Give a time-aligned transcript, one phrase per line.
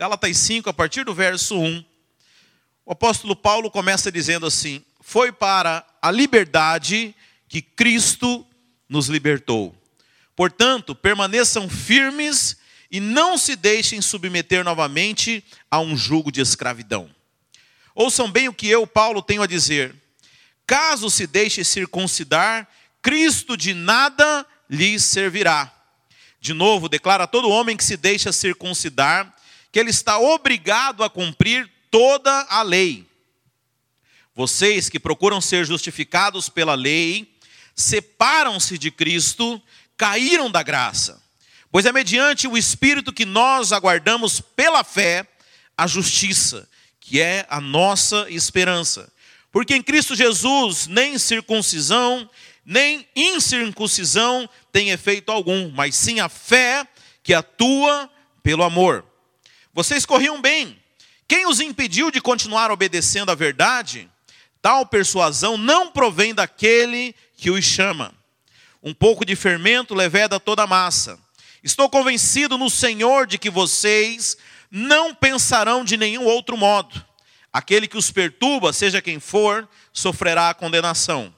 [0.00, 1.84] Gálatas 5, a partir do verso 1,
[2.86, 7.14] o apóstolo Paulo começa dizendo assim: Foi para a liberdade
[7.46, 8.46] que Cristo
[8.88, 9.76] nos libertou.
[10.34, 12.56] Portanto, permaneçam firmes
[12.90, 17.14] e não se deixem submeter novamente a um jugo de escravidão.
[17.94, 19.94] Ouçam bem o que eu, Paulo, tenho a dizer.
[20.66, 22.66] Caso se deixe circuncidar,
[23.02, 25.70] Cristo de nada lhes servirá.
[26.40, 29.36] De novo, declara todo homem que se deixa circuncidar
[29.72, 33.06] que ele está obrigado a cumprir toda a lei.
[34.34, 37.36] Vocês que procuram ser justificados pela lei,
[37.74, 39.60] separam-se de Cristo,
[39.96, 41.22] caíram da graça.
[41.70, 45.26] Pois é mediante o Espírito que nós aguardamos pela fé
[45.76, 46.68] a justiça,
[46.98, 49.12] que é a nossa esperança.
[49.52, 52.28] Porque em Cristo Jesus nem circuncisão,
[52.64, 56.86] nem incircuncisão tem efeito algum, mas sim a fé
[57.22, 58.10] que atua
[58.42, 59.09] pelo amor.
[59.72, 60.80] Vocês corriam bem.
[61.28, 64.10] Quem os impediu de continuar obedecendo à verdade?
[64.60, 68.12] Tal persuasão não provém daquele que os chama.
[68.82, 71.18] Um pouco de fermento leveda toda a massa.
[71.62, 74.36] Estou convencido no Senhor de que vocês
[74.70, 77.04] não pensarão de nenhum outro modo.
[77.52, 81.34] Aquele que os perturba, seja quem for, sofrerá a condenação.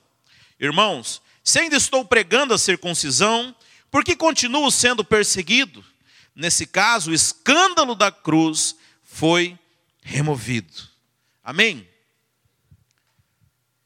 [0.61, 3.55] Irmãos, se ainda estou pregando a circuncisão,
[3.91, 5.85] por que continuo sendo perseguido?
[6.35, 9.59] Nesse caso, o escândalo da cruz foi
[10.03, 10.73] removido.
[11.45, 11.89] Amém?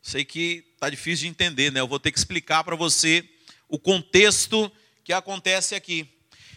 [0.01, 1.81] Sei que está difícil de entender, né?
[1.81, 3.29] Eu vou ter que explicar para você
[3.69, 4.71] o contexto
[5.03, 6.09] que acontece aqui.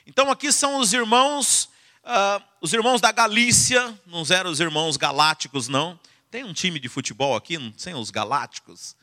[0.06, 1.70] Então aqui são os irmãos,
[2.04, 6.00] uh, os irmãos da Galícia, não eram os irmãos galácticos, não.
[6.30, 8.96] Tem um time de futebol aqui, não tem os galácticos?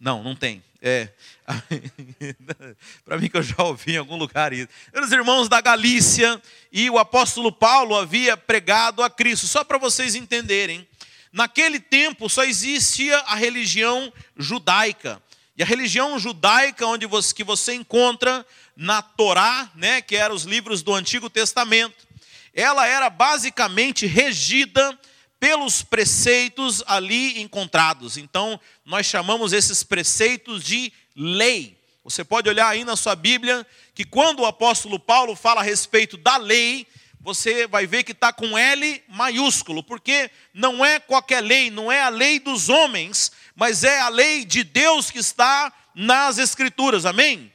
[0.00, 0.64] Não, não tem.
[0.88, 1.08] É.
[3.04, 4.68] Para mim que eu já ouvi em algum lugar isso.
[4.94, 9.48] Os irmãos da Galícia e o apóstolo Paulo havia pregado a Cristo.
[9.48, 10.86] Só para vocês entenderem,
[11.32, 15.20] naquele tempo só existia a religião judaica.
[15.56, 18.46] E a religião judaica, onde você, que você encontra
[18.76, 22.06] na Torá, né, que eram os livros do Antigo Testamento,
[22.54, 24.96] ela era basicamente regida
[25.38, 28.16] pelos preceitos ali encontrados.
[28.16, 31.76] Então, nós chamamos esses preceitos de lei.
[32.04, 36.16] Você pode olhar aí na sua Bíblia que quando o apóstolo Paulo fala a respeito
[36.16, 36.86] da lei,
[37.20, 42.00] você vai ver que está com L maiúsculo, porque não é qualquer lei, não é
[42.00, 47.52] a lei dos homens, mas é a lei de Deus que está nas Escrituras, amém?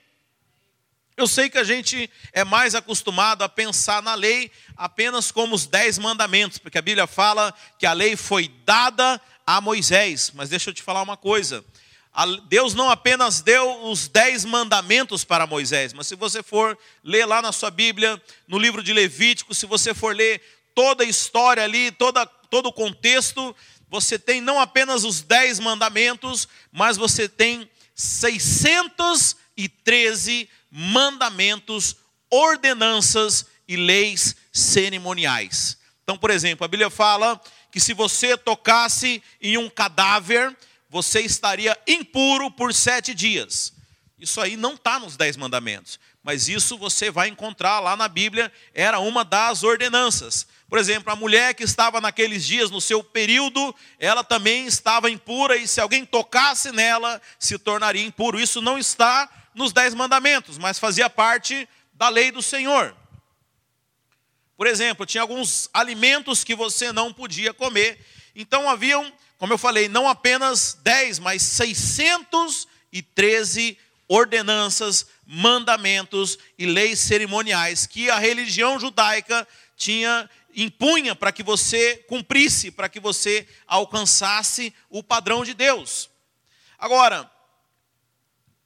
[1.22, 5.68] Eu sei que a gente é mais acostumado a pensar na lei apenas como os
[5.68, 10.72] dez mandamentos, porque a Bíblia fala que a lei foi dada a Moisés, mas deixa
[10.72, 11.64] eu te falar uma coisa.
[12.48, 17.40] Deus não apenas deu os dez mandamentos para Moisés, mas se você for ler lá
[17.40, 20.42] na sua Bíblia, no livro de Levítico, se você for ler
[20.74, 23.56] toda a história ali, toda, todo o contexto,
[23.88, 31.98] você tem não apenas os dez mandamentos, mas você tem 613 mandamentos,
[32.30, 35.78] ordenanças e leis cerimoniais.
[36.04, 37.40] Então, por exemplo, a Bíblia fala
[37.72, 40.56] que se você tocasse em um cadáver,
[40.90, 43.74] você estaria impuro por sete dias.
[44.20, 48.52] Isso aí não está nos dez mandamentos, mas isso você vai encontrar lá na Bíblia,
[48.74, 50.46] era uma das ordenanças.
[50.70, 55.58] Por exemplo, a mulher que estava naqueles dias no seu período, ela também estava impura,
[55.58, 58.40] e se alguém tocasse nela, se tornaria impuro.
[58.40, 62.95] Isso não está nos dez mandamentos, mas fazia parte da lei do Senhor.
[64.57, 68.03] Por exemplo, tinha alguns alimentos que você não podia comer,
[68.35, 69.11] então haviam
[69.41, 73.75] como eu falei, não apenas 10, mas 613
[74.07, 82.69] ordenanças, mandamentos e leis cerimoniais que a religião judaica tinha impunha para que você cumprisse,
[82.69, 86.07] para que você alcançasse o padrão de Deus.
[86.78, 87.28] Agora,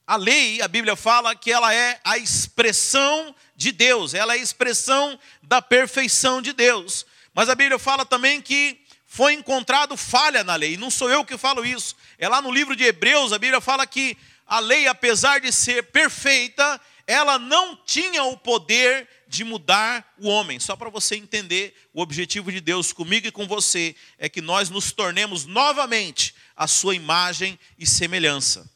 [0.06, 4.42] a lei, a Bíblia fala que ela é a expressão de Deus, ela é a
[4.42, 7.04] expressão da perfeição de Deus.
[7.34, 10.76] Mas a Bíblia fala também que foi encontrado falha na lei.
[10.76, 11.96] Não sou eu que falo isso.
[12.18, 14.16] É lá no livro de Hebreus, a Bíblia fala que
[14.46, 20.60] a lei, apesar de ser perfeita, ela não tinha o poder de mudar o homem.
[20.60, 24.70] Só para você entender, o objetivo de Deus comigo e com você é que nós
[24.70, 28.75] nos tornemos novamente a sua imagem e semelhança.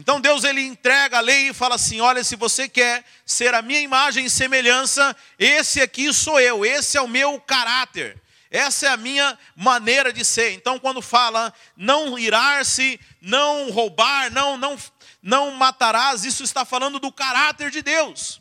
[0.00, 3.60] Então Deus ele entrega a lei e fala assim: "Olha, se você quer ser a
[3.60, 8.18] minha imagem e semelhança, esse aqui sou eu, esse é o meu caráter.
[8.50, 10.52] Essa é a minha maneira de ser.
[10.52, 14.76] Então, quando fala não irar-se, não roubar, não, não,
[15.22, 18.40] não matarás, isso está falando do caráter de Deus.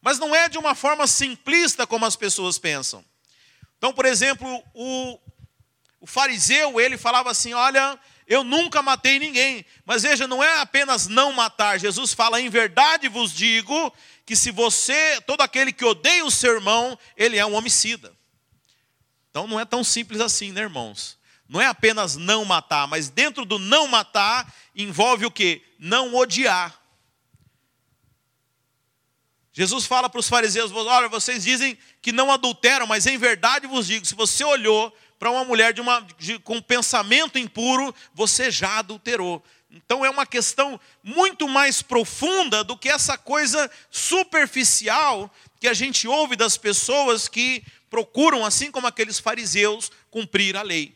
[0.00, 3.04] Mas não é de uma forma simplista como as pessoas pensam.
[3.76, 5.18] Então, por exemplo, o,
[6.00, 9.64] o fariseu, ele falava assim: Olha, eu nunca matei ninguém.
[9.84, 11.78] Mas veja, não é apenas não matar.
[11.78, 13.92] Jesus fala: Em verdade vos digo
[14.24, 18.12] que se você, todo aquele que odeia o seu irmão, ele é um homicida.
[19.30, 21.18] Então não é tão simples assim, né, irmãos?
[21.48, 25.62] Não é apenas não matar, mas dentro do não matar envolve o que?
[25.78, 26.80] Não odiar.
[29.52, 33.86] Jesus fala para os fariseus: olha, vocês dizem que não adulteram, mas em verdade vos
[33.86, 34.92] digo: se você olhou
[35.24, 39.42] para uma mulher de uma, de, com pensamento impuro, você já adulterou.
[39.70, 46.06] Então é uma questão muito mais profunda do que essa coisa superficial que a gente
[46.06, 50.94] ouve das pessoas que procuram, assim como aqueles fariseus, cumprir a lei.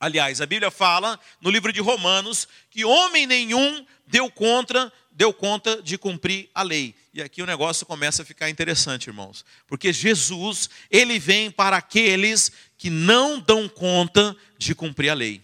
[0.00, 5.80] Aliás, a Bíblia fala no livro de Romanos que homem nenhum deu contra, deu conta
[5.80, 6.96] de cumprir a lei.
[7.12, 12.52] E aqui o negócio começa a ficar interessante, irmãos, porque Jesus, ele vem para aqueles
[12.80, 15.42] que não dão conta de cumprir a lei.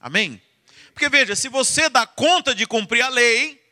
[0.00, 0.40] Amém?
[0.94, 3.62] Porque veja, se você dá conta de cumprir a lei,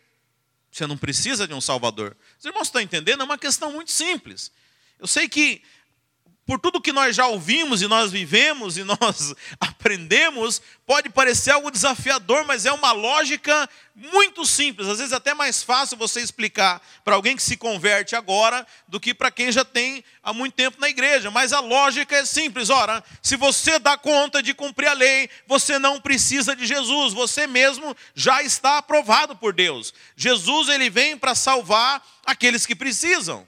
[0.71, 2.15] você não precisa de um Salvador.
[2.39, 3.23] Os irmãos estão entendendo?
[3.23, 4.53] É uma questão muito simples.
[4.99, 5.63] Eu sei que
[6.49, 11.71] por tudo que nós já ouvimos e nós vivemos e nós aprendemos, pode parecer algo
[11.71, 14.89] desafiador, mas é uma lógica muito simples.
[14.89, 19.13] Às vezes até mais fácil você explicar para alguém que se converte agora do que
[19.13, 21.31] para quem já tem há muito tempo na igreja.
[21.31, 22.71] Mas a lógica é simples.
[22.71, 27.13] Ora, se você dá conta de cumprir a lei, você não precisa de Jesus.
[27.13, 29.93] Você mesmo já está aprovado por Deus.
[30.17, 33.47] Jesus ele vem para salvar aqueles que precisam.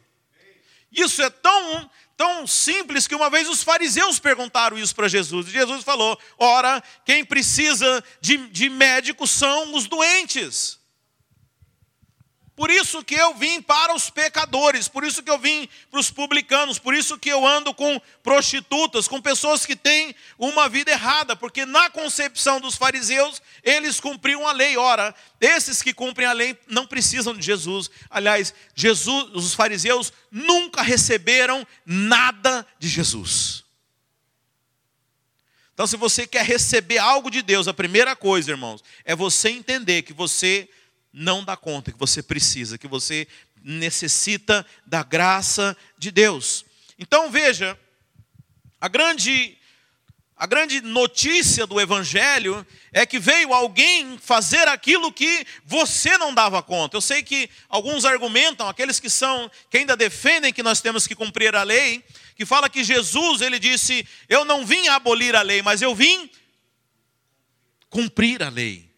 [0.92, 1.88] Isso é tão
[2.20, 5.48] tão simples que uma vez os fariseus perguntaram isso para Jesus.
[5.48, 10.78] E Jesus falou: ora, quem precisa de, de médico são os doentes.
[12.60, 16.10] Por isso que eu vim para os pecadores, por isso que eu vim para os
[16.10, 21.34] publicanos, por isso que eu ando com prostitutas, com pessoas que têm uma vida errada,
[21.34, 24.76] porque na concepção dos fariseus, eles cumpriam a lei.
[24.76, 27.90] Ora, esses que cumprem a lei não precisam de Jesus.
[28.10, 33.64] Aliás, Jesus, os fariseus nunca receberam nada de Jesus.
[35.72, 40.02] Então, se você quer receber algo de Deus, a primeira coisa, irmãos, é você entender
[40.02, 40.68] que você
[41.12, 43.26] não dá conta que você precisa, que você
[43.62, 46.64] necessita da graça de Deus.
[46.98, 47.78] Então veja,
[48.80, 49.56] a grande
[50.40, 56.62] a grande notícia do evangelho é que veio alguém fazer aquilo que você não dava
[56.62, 56.96] conta.
[56.96, 61.14] Eu sei que alguns argumentam, aqueles que são que ainda defendem que nós temos que
[61.14, 62.02] cumprir a lei,
[62.34, 66.30] que fala que Jesus, ele disse: "Eu não vim abolir a lei, mas eu vim
[67.90, 68.89] cumprir a lei".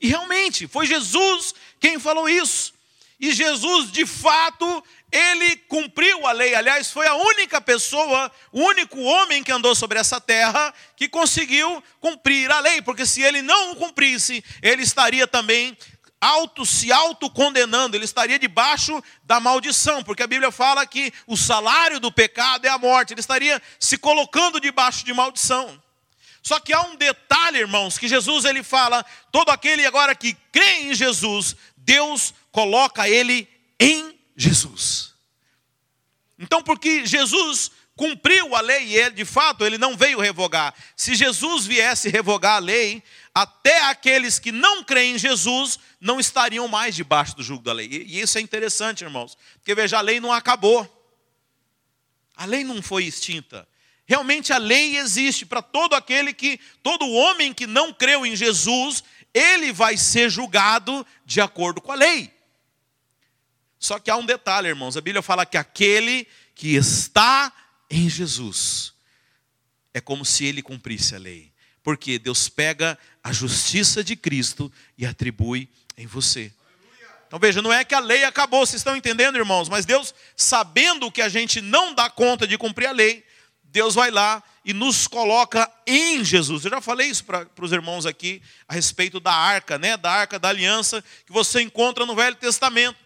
[0.00, 2.72] E realmente, foi Jesus quem falou isso.
[3.20, 6.54] E Jesus, de fato, ele cumpriu a lei.
[6.54, 11.82] Aliás, foi a única pessoa, o único homem que andou sobre essa terra que conseguiu
[12.00, 12.80] cumprir a lei.
[12.80, 15.76] Porque se ele não cumprisse, ele estaria também
[16.20, 22.00] auto se autocondenando, ele estaria debaixo da maldição, porque a Bíblia fala que o salário
[22.00, 25.80] do pecado é a morte, ele estaria se colocando debaixo de maldição.
[26.42, 30.82] Só que há um detalhe, irmãos, que Jesus ele fala, todo aquele agora que crê
[30.82, 33.48] em Jesus, Deus coloca ele
[33.78, 35.14] em Jesus.
[36.38, 40.72] Então, porque Jesus cumpriu a lei e ele, de fato, ele não veio revogar.
[40.94, 43.02] Se Jesus viesse revogar a lei,
[43.34, 47.88] até aqueles que não creem em Jesus não estariam mais debaixo do jugo da lei.
[47.88, 50.86] E isso é interessante, irmãos, porque veja, a lei não acabou.
[52.36, 53.66] A lei não foi extinta.
[54.08, 59.04] Realmente a lei existe para todo aquele que, todo homem que não creu em Jesus,
[59.34, 62.32] ele vai ser julgado de acordo com a lei.
[63.78, 67.52] Só que há um detalhe, irmãos, a Bíblia fala que aquele que está
[67.90, 68.94] em Jesus
[69.92, 71.52] é como se ele cumprisse a lei.
[71.82, 76.50] Porque Deus pega a justiça de Cristo e atribui em você.
[77.26, 81.12] Então veja, não é que a lei acabou, vocês estão entendendo, irmãos, mas Deus, sabendo
[81.12, 83.27] que a gente não dá conta de cumprir a lei,
[83.70, 86.64] Deus vai lá e nos coloca em Jesus.
[86.64, 89.96] Eu já falei isso para os irmãos aqui a respeito da arca, né?
[89.96, 92.98] Da arca da aliança que você encontra no Velho Testamento.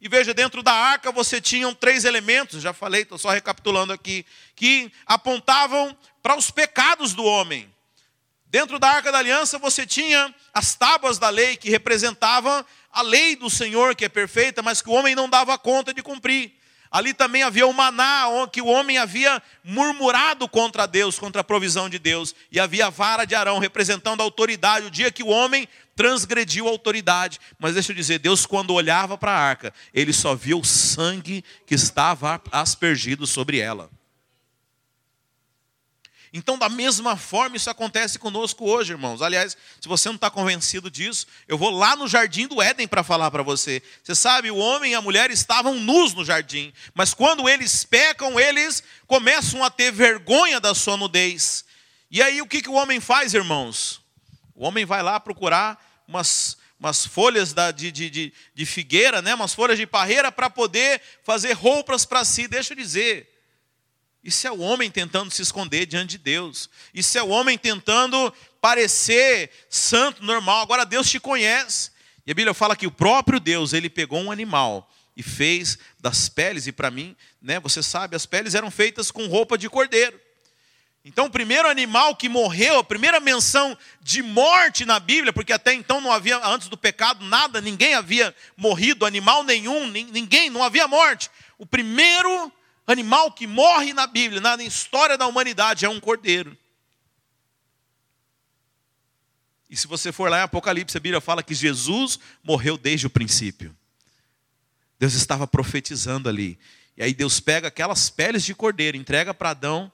[0.00, 4.24] E veja, dentro da arca você tinha três elementos, já falei, estou só recapitulando aqui,
[4.54, 7.72] que apontavam para os pecados do homem.
[8.46, 13.34] Dentro da arca da aliança você tinha as tábuas da lei que representavam a lei
[13.34, 16.52] do Senhor, que é perfeita, mas que o homem não dava conta de cumprir.
[16.94, 18.22] Ali também havia o maná,
[18.52, 22.32] que o homem havia murmurado contra Deus, contra a provisão de Deus.
[22.52, 26.68] E havia a vara de Arão, representando a autoridade, o dia que o homem transgrediu
[26.68, 27.40] a autoridade.
[27.58, 31.44] Mas deixa eu dizer, Deus, quando olhava para a arca, ele só via o sangue
[31.66, 33.90] que estava aspergido sobre ela.
[36.36, 39.22] Então, da mesma forma, isso acontece conosco hoje, irmãos.
[39.22, 43.04] Aliás, se você não está convencido disso, eu vou lá no jardim do Éden para
[43.04, 43.80] falar para você.
[44.02, 48.40] Você sabe, o homem e a mulher estavam nus no jardim, mas quando eles pecam,
[48.40, 51.64] eles começam a ter vergonha da sua nudez.
[52.10, 54.00] E aí, o que, que o homem faz, irmãos?
[54.56, 59.36] O homem vai lá procurar umas, umas folhas da, de, de, de, de figueira, né?
[59.36, 62.48] umas folhas de parreira, para poder fazer roupas para si.
[62.48, 63.33] Deixa eu dizer.
[64.24, 66.70] Isso é o homem tentando se esconder diante de Deus.
[66.94, 70.62] Isso é o homem tentando parecer santo, normal.
[70.62, 71.90] Agora Deus te conhece.
[72.26, 76.28] E a Bíblia fala que o próprio Deus, ele pegou um animal e fez das
[76.28, 80.18] peles, e para mim, né, você sabe, as peles eram feitas com roupa de cordeiro.
[81.04, 85.74] Então, o primeiro animal que morreu, a primeira menção de morte na Bíblia, porque até
[85.74, 90.88] então não havia, antes do pecado, nada, ninguém havia morrido, animal nenhum, ninguém, não havia
[90.88, 91.30] morte.
[91.58, 92.50] O primeiro
[92.92, 96.56] animal que morre na Bíblia, na história da humanidade, é um cordeiro.
[99.68, 103.10] E se você for lá em Apocalipse, a Bíblia fala que Jesus morreu desde o
[103.10, 103.74] princípio.
[104.98, 106.58] Deus estava profetizando ali.
[106.96, 109.90] E aí Deus pega aquelas peles de cordeiro, entrega para Adão,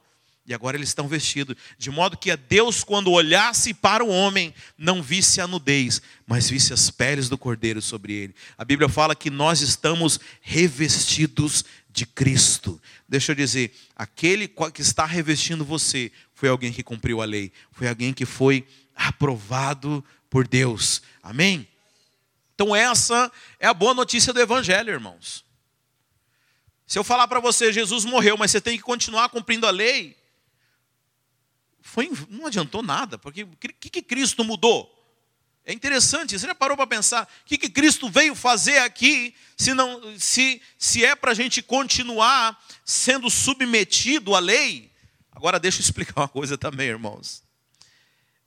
[0.47, 1.57] e agora eles estão vestidos.
[1.79, 6.51] De modo que a Deus, quando olhasse para o homem, não visse a nudez, mas
[6.51, 8.35] visse as peles do cordeiro sobre ele.
[8.59, 12.81] A Bíblia fala que nós estamos revestidos de Cristo.
[13.09, 17.89] Deixa eu dizer, aquele que está revestindo você foi alguém que cumpriu a lei, foi
[17.89, 21.03] alguém que foi aprovado por Deus.
[21.23, 21.69] Amém?
[22.55, 25.45] Então, essa é a boa notícia do Evangelho, irmãos.
[26.87, 30.17] Se eu falar para você, Jesus morreu, mas você tem que continuar cumprindo a lei,
[31.81, 35.00] foi, não adiantou nada, porque o que, que Cristo mudou?
[35.65, 39.75] É interessante, você já parou para pensar o que, que Cristo veio fazer aqui, se,
[39.75, 44.91] não, se, se é para a gente continuar sendo submetido à lei?
[45.31, 47.43] Agora deixa eu explicar uma coisa também, irmãos.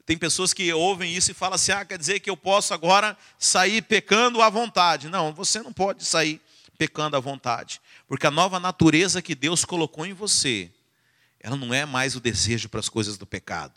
[0.05, 3.17] Tem pessoas que ouvem isso e falam assim: ah, quer dizer que eu posso agora
[3.39, 5.07] sair pecando à vontade.
[5.07, 6.41] Não, você não pode sair
[6.77, 10.71] pecando à vontade, porque a nova natureza que Deus colocou em você,
[11.39, 13.73] ela não é mais o desejo para as coisas do pecado.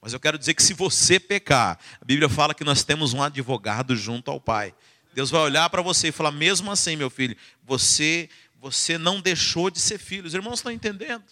[0.00, 3.22] Mas eu quero dizer que se você pecar, a Bíblia fala que nós temos um
[3.22, 4.74] advogado junto ao Pai.
[5.12, 8.28] Deus vai olhar para você e falar: mesmo assim, meu filho, você,
[8.60, 10.26] você não deixou de ser filho.
[10.26, 11.24] Os irmãos estão entendendo?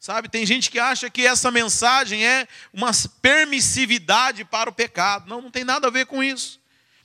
[0.00, 2.90] Sabe, tem gente que acha que essa mensagem é uma
[3.22, 5.26] permissividade para o pecado.
[5.26, 6.60] Não, não tem nada a ver com isso.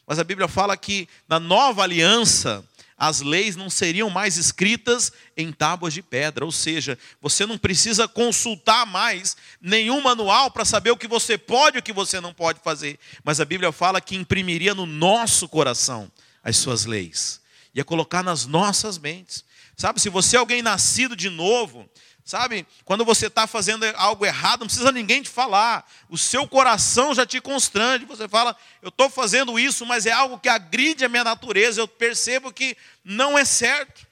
[0.06, 2.68] Mas a Bíblia fala que na nova aliança,
[3.00, 8.10] as leis não seriam mais escritas em tábuas de pedra, ou seja, você não precisa
[8.10, 12.34] consultar mais nenhum manual para saber o que você pode e o que você não
[12.34, 16.12] pode fazer, mas a Bíblia fala que imprimiria no nosso coração
[16.44, 17.40] as suas leis,
[17.74, 19.46] ia colocar nas nossas mentes.
[19.78, 21.90] Sabe, se você é alguém nascido de novo,
[22.30, 25.84] Sabe, quando você está fazendo algo errado, não precisa ninguém te falar.
[26.08, 28.06] O seu coração já te constrange.
[28.06, 31.82] Você fala, eu estou fazendo isso, mas é algo que agride a minha natureza.
[31.82, 34.06] Eu percebo que não é certo.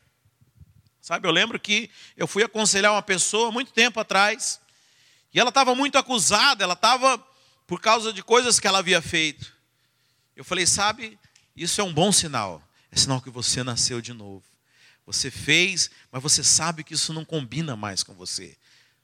[0.99, 4.59] Sabe, eu lembro que eu fui aconselhar uma pessoa muito tempo atrás.
[5.31, 7.23] E ela estava muito acusada, ela estava
[7.67, 9.53] por causa de coisas que ela havia feito.
[10.35, 11.19] Eu falei, sabe,
[11.55, 12.63] isso é um bom sinal.
[12.91, 14.56] É sinal que você nasceu de novo.
[15.07, 18.57] Você fez, mas você sabe que isso não combina mais com você.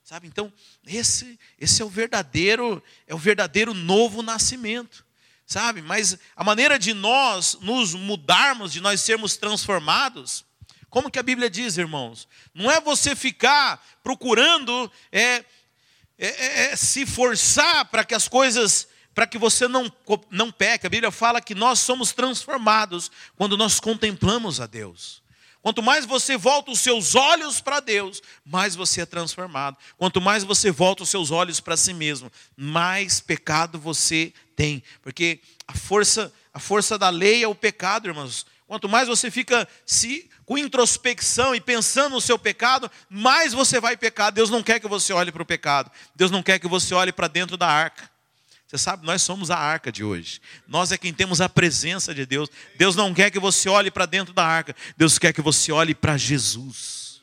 [0.03, 0.27] Sabe?
[0.27, 0.51] Então,
[0.86, 5.05] esse esse é o verdadeiro, é o verdadeiro novo nascimento.
[5.48, 5.81] Sabe?
[5.81, 10.43] Mas a maneira de nós nos mudarmos, de nós sermos transformados,
[10.89, 12.27] como que a Bíblia diz, irmãos?
[12.53, 15.45] Não é você ficar procurando é, é,
[16.17, 19.89] é, é se forçar para que as coisas para que você não,
[20.29, 20.86] não peque.
[20.86, 25.23] A Bíblia fala que nós somos transformados quando nós contemplamos a Deus.
[25.63, 29.77] Quanto mais você volta os seus olhos para Deus, mais você é transformado.
[29.98, 34.84] Quanto mais você volta os seus olhos para si mesmo, mais pecado você tem.
[35.01, 38.46] Porque a força, a força da lei é o pecado, irmãos.
[38.67, 43.96] Quanto mais você fica se, com introspecção e pensando no seu pecado, mais você vai
[43.96, 44.34] pecar.
[44.34, 45.89] Deus não quer que você olhe para o pecado.
[46.13, 48.12] Deus não quer que você olhe para dentro da arca.
[48.74, 50.42] Você sabe, nós somos a arca de hoje.
[50.68, 52.50] Nós é quem temos a presença de Deus.
[52.75, 54.75] Deus não quer que você olhe para dentro da arca.
[54.98, 57.22] Deus quer que você olhe para Jesus.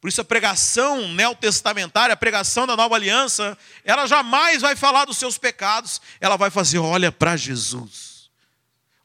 [0.00, 5.18] Por isso a pregação neotestamentária, a pregação da nova aliança, ela jamais vai falar dos
[5.18, 6.00] seus pecados.
[6.20, 8.28] Ela vai fazer, olha para Jesus.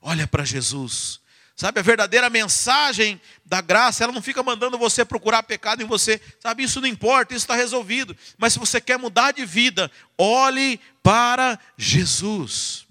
[0.02, 1.22] Olha para Jesus.
[1.56, 6.20] Sabe, a verdadeira mensagem da graça, ela não fica mandando você procurar pecado em você.
[6.40, 8.18] Sabe, isso não importa, isso está resolvido.
[8.38, 12.88] Mas se você quer mudar de vida, olhe para Jesus.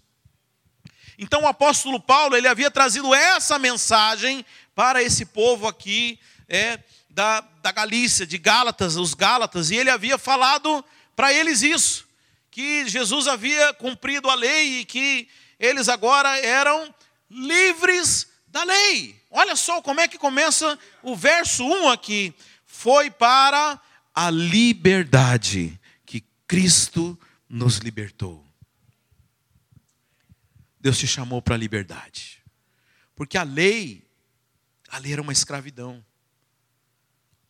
[1.19, 6.79] Então o apóstolo Paulo, ele havia trazido essa mensagem para esse povo aqui, é,
[7.11, 12.07] da, da Galícia, de Gálatas, os Gálatas, e ele havia falado para eles isso,
[12.51, 15.29] que Jesus havia cumprido a lei e que
[15.59, 16.95] eles agora eram
[17.31, 19.19] livres da lei.
[19.31, 22.35] Olha só como é que começa o verso 1 aqui.
[22.67, 23.81] Foi para
[24.15, 27.19] a liberdade que Cristo
[27.49, 28.47] nos libertou.
[30.79, 32.43] Deus te chamou para a liberdade.
[33.17, 34.07] Porque a lei,
[34.89, 36.05] a lei era uma escravidão.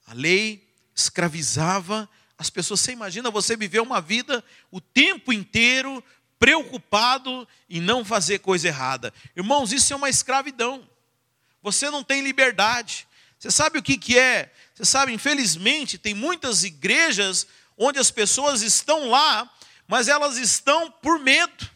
[0.07, 2.79] A lei escravizava as pessoas.
[2.81, 6.03] Você imagina você viver uma vida o tempo inteiro
[6.39, 9.13] preocupado em não fazer coisa errada.
[9.35, 10.89] Irmãos, isso é uma escravidão.
[11.63, 13.07] Você não tem liberdade.
[13.39, 14.53] Você sabe o que, que é?
[14.75, 19.51] Você sabe, infelizmente, tem muitas igrejas onde as pessoas estão lá,
[19.87, 21.71] mas elas estão por medo.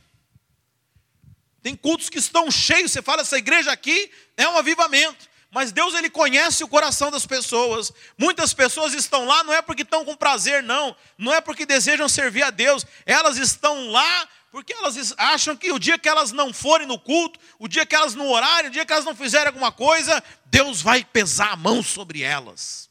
[1.63, 5.29] Tem cultos que estão cheios, você fala, essa igreja aqui é um avivamento.
[5.51, 7.93] Mas Deus ele conhece o coração das pessoas.
[8.19, 10.95] Muitas pessoas estão lá não é porque estão com prazer, não.
[11.17, 12.85] Não é porque desejam servir a Deus.
[13.05, 17.39] Elas estão lá porque elas acham que o dia que elas não forem no culto,
[17.59, 20.81] o dia que elas não orarem, o dia que elas não fizerem alguma coisa, Deus
[20.81, 22.89] vai pesar a mão sobre elas.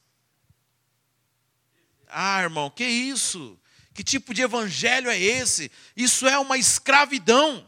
[2.07, 3.59] Ah, irmão, que isso?
[3.95, 5.71] Que tipo de evangelho é esse?
[5.97, 7.65] Isso é uma escravidão.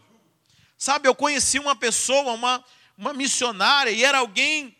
[0.77, 2.63] Sabe, eu conheci uma pessoa, uma,
[2.95, 4.77] uma missionária, e era alguém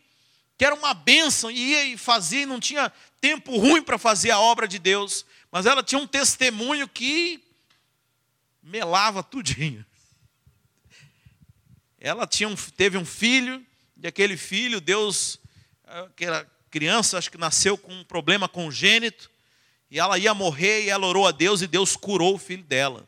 [0.60, 4.30] que era uma bênção, e ia e fazia, e não tinha tempo ruim para fazer
[4.30, 7.47] a obra de Deus, mas ela tinha um testemunho que
[8.68, 9.86] melava tudinho.
[12.00, 13.66] Ela tinha um, teve um filho,
[14.02, 15.40] e aquele filho, Deus,
[15.84, 19.32] aquela criança, acho que nasceu com um problema congênito,
[19.90, 23.08] e ela ia morrer, e ela orou a Deus, e Deus curou o filho dela.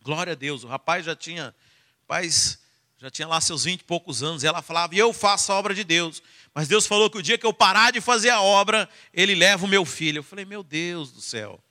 [0.00, 1.54] Glória a Deus, o rapaz já tinha,
[2.02, 2.58] rapaz,
[2.98, 5.74] já tinha lá seus vinte e poucos anos, e ela falava, eu faço a obra
[5.74, 6.22] de Deus.
[6.54, 9.64] Mas Deus falou que o dia que eu parar de fazer a obra, Ele leva
[9.64, 10.18] o meu filho.
[10.18, 11.62] Eu falei, meu Deus do céu,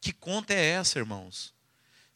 [0.00, 1.52] que conta é essa, irmãos?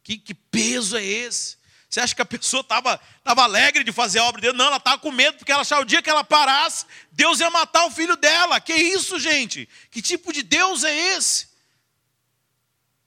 [0.05, 1.57] Que, que peso é esse?
[1.89, 4.57] Você acha que a pessoa estava tava alegre de fazer a obra de Deus?
[4.57, 7.49] Não, ela estava com medo, porque ela achava o dia que ela parasse, Deus ia
[7.51, 8.61] matar o filho dela.
[8.61, 9.69] Que isso, gente?
[9.91, 11.49] Que tipo de Deus é esse?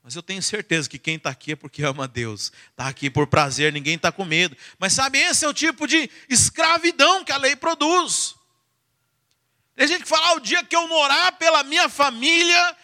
[0.02, 2.50] Mas eu tenho certeza que quem está aqui é porque ama Deus.
[2.70, 4.56] Está aqui por prazer, ninguém está com medo.
[4.78, 8.34] Mas sabe, esse é o tipo de escravidão que a lei produz.
[9.76, 12.76] Tem gente que fala, ah, o dia que eu morar pela minha família,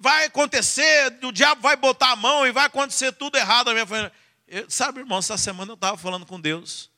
[0.00, 4.12] vai acontecer, o diabo vai botar a mão e vai acontecer tudo errado minha família.
[4.46, 6.90] Eu, sabe, irmão, essa semana eu estava falando com Deus.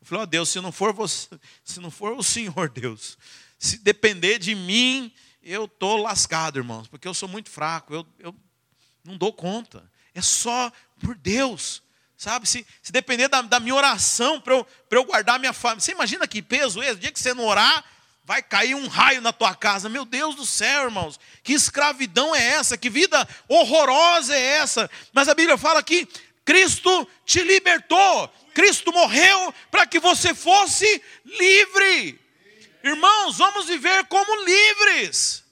[0.00, 1.28] Eu falei, ó oh, Deus, se não for você,
[1.64, 3.18] se não for o Senhor Deus,
[3.58, 8.34] se depender de mim, eu estou lascado, irmãos, porque eu sou muito fraco, eu, eu
[9.04, 9.90] não dou conta.
[10.14, 11.82] É só por Deus.
[12.16, 15.80] Sabe, se, se depender da, da minha oração para eu, eu guardar minha família.
[15.80, 16.92] Você imagina que peso esse?
[16.94, 17.84] O dia que você não orar,
[18.26, 19.88] vai cair um raio na tua casa.
[19.88, 22.76] Meu Deus do céu, irmãos, que escravidão é essa?
[22.76, 24.90] Que vida horrorosa é essa?
[25.12, 26.08] Mas a Bíblia fala que
[26.44, 32.20] Cristo te libertou, Cristo morreu para que você fosse livre.
[32.82, 35.44] Irmãos, vamos viver como livres.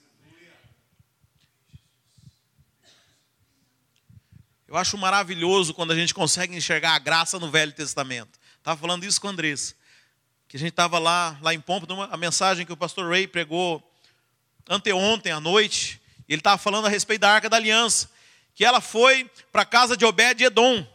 [4.67, 8.37] Eu acho maravilhoso quando a gente consegue enxergar a graça no Velho Testamento.
[8.57, 9.75] Estava falando isso com Andressa
[10.47, 13.83] que a gente estava lá, lá em Pompa, a mensagem que o pastor Ray pregou
[14.69, 18.09] anteontem à noite, ele estava falando a respeito da Arca da Aliança,
[18.53, 20.87] que ela foi para a casa de Obed-Edom.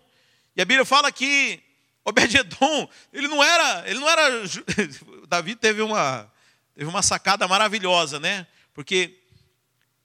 [0.56, 1.62] E a Bíblia fala que
[2.04, 4.42] Obed-Edom, ele não era, ele não era
[5.28, 6.30] Davi teve uma
[6.74, 8.46] teve uma sacada maravilhosa, né?
[8.72, 9.18] Porque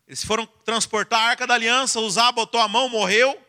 [0.08, 3.40] eles foram transportar a Arca da Aliança, Usar botou a mão, morreu.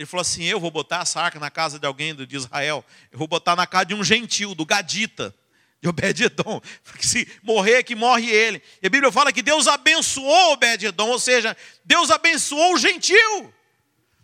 [0.00, 2.82] Ele falou assim: Eu vou botar essa arca na casa de alguém de Israel.
[3.12, 5.34] Eu vou botar na casa de um gentil, do Gadita
[5.78, 8.62] de Obed-Edom, porque se morrer que morre ele.
[8.80, 13.54] E a Bíblia fala que Deus abençoou Obed-Edom, ou seja, Deus abençoou o gentil.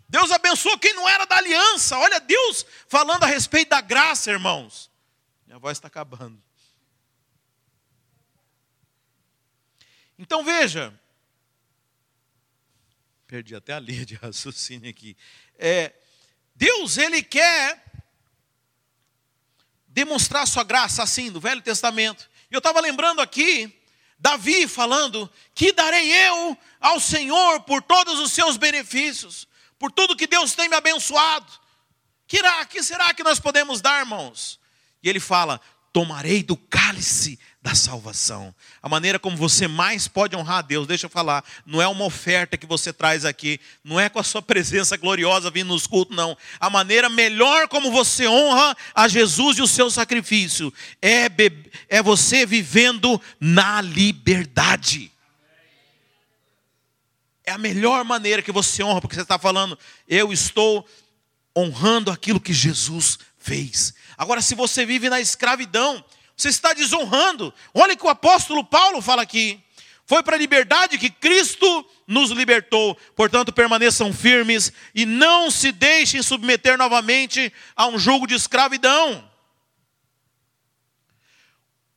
[0.09, 1.95] Deus abençoou quem não era da aliança.
[1.99, 4.89] Olha Deus falando a respeito da graça, irmãos.
[5.45, 6.41] Minha voz está acabando.
[10.17, 10.91] Então veja,
[13.27, 15.15] perdi até a linha de raciocínio aqui.
[15.57, 15.93] É,
[16.55, 17.83] Deus ele quer
[19.87, 22.29] demonstrar sua graça assim, do Velho Testamento.
[22.51, 23.75] Eu estava lembrando aqui,
[24.19, 29.47] Davi falando: Que darei eu ao Senhor por todos os seus benefícios,
[29.79, 31.51] por tudo que Deus tem me abençoado.
[32.27, 34.59] Que, irá, que será que nós podemos dar, irmãos?
[35.01, 35.59] E ele fala:
[35.91, 38.55] Tomarei do cálice da salvação.
[38.81, 42.05] A maneira como você mais pode honrar a Deus, deixa eu falar, não é uma
[42.05, 46.15] oferta que você traz aqui, não é com a sua presença gloriosa vindo nos cultos,
[46.15, 46.37] não.
[46.61, 51.27] A maneira melhor como você honra a Jesus e o seu sacrifício é,
[51.89, 55.11] é você vivendo na liberdade.
[57.45, 59.77] É a melhor maneira que você honra, porque você está falando,
[60.07, 60.87] eu estou
[61.53, 63.93] honrando aquilo que Jesus fez.
[64.17, 66.01] Agora, se você vive na escravidão,
[66.37, 67.51] você está desonrando.
[67.73, 69.59] Olha o que o apóstolo Paulo fala aqui.
[70.05, 72.95] Foi para a liberdade que Cristo nos libertou.
[73.15, 79.27] Portanto, permaneçam firmes e não se deixem submeter novamente a um jogo de escravidão.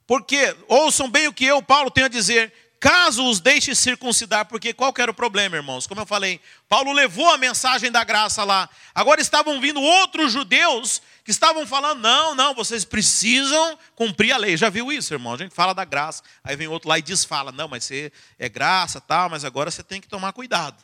[0.07, 2.53] Porque, ouçam bem o que eu, Paulo, tenho a dizer.
[2.81, 5.87] Caso os deixe circuncidar, porque qual era o problema, irmãos?
[5.87, 8.71] Como eu falei, Paulo levou a mensagem da graça lá.
[8.95, 14.57] Agora estavam vindo outros judeus que estavam falando: não, não, vocês precisam cumprir a lei.
[14.57, 15.35] Já viu isso, irmão?
[15.35, 18.49] A gente fala da graça, aí vem outro lá e desfala: não, mas você é
[18.49, 20.83] graça, tal, mas agora você tem que tomar cuidado,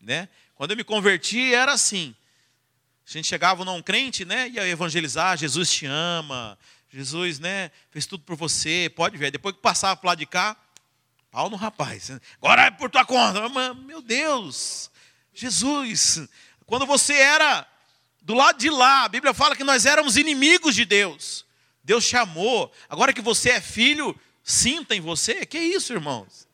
[0.00, 0.30] né?
[0.54, 2.16] Quando eu me converti era assim.
[3.06, 6.58] A gente chegava num crente, né, ia evangelizar, Jesus te ama,
[6.90, 9.30] Jesus, né, fez tudo por você, pode ver.
[9.30, 10.56] Depois que passava para lado de cá,
[11.34, 12.12] pau no rapaz.
[12.40, 13.48] Agora é por tua conta.
[13.74, 14.88] Meu Deus,
[15.32, 16.28] Jesus,
[16.64, 17.66] quando você era
[18.22, 21.44] do lado de lá, a Bíblia fala que nós éramos inimigos de Deus.
[21.82, 22.72] Deus chamou.
[22.88, 25.44] Agora que você é filho, sinta em você.
[25.44, 26.46] Que isso, irmãos?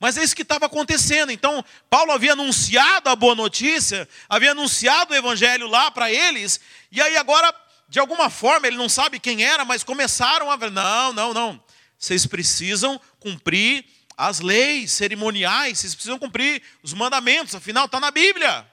[0.00, 1.30] Mas é isso que estava acontecendo.
[1.30, 6.58] Então, Paulo havia anunciado a boa notícia, havia anunciado o evangelho lá para eles,
[6.90, 7.54] e aí agora,
[7.88, 11.63] de alguma forma, ele não sabe quem era, mas começaram a ver: não, não, não.
[12.04, 13.82] Vocês precisam cumprir
[14.14, 18.70] as leis cerimoniais, vocês precisam cumprir os mandamentos, afinal está na Bíblia.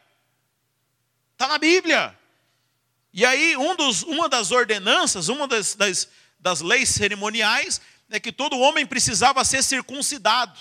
[1.31, 2.19] Está na Bíblia.
[3.13, 6.09] E aí, um dos, uma das ordenanças, uma das, das,
[6.41, 10.59] das leis cerimoniais, é que todo homem precisava ser circuncidado.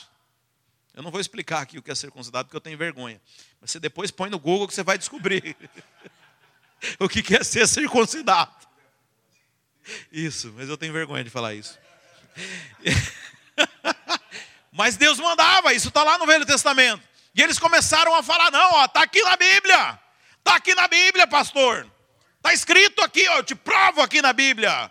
[0.94, 3.20] Eu não vou explicar aqui o que é circuncidado, porque eu tenho vergonha.
[3.60, 5.56] Mas você depois põe no Google que você vai descobrir
[7.00, 8.54] o que é ser circuncidado.
[10.12, 11.76] Isso, mas eu tenho vergonha de falar isso.
[14.72, 17.02] mas Deus mandava, isso está lá no Velho Testamento.
[17.34, 19.98] E eles começaram a falar: não, está aqui na Bíblia.
[20.38, 21.86] Está aqui na Bíblia, pastor.
[22.36, 24.90] Está escrito aqui, ó, eu te provo aqui na Bíblia.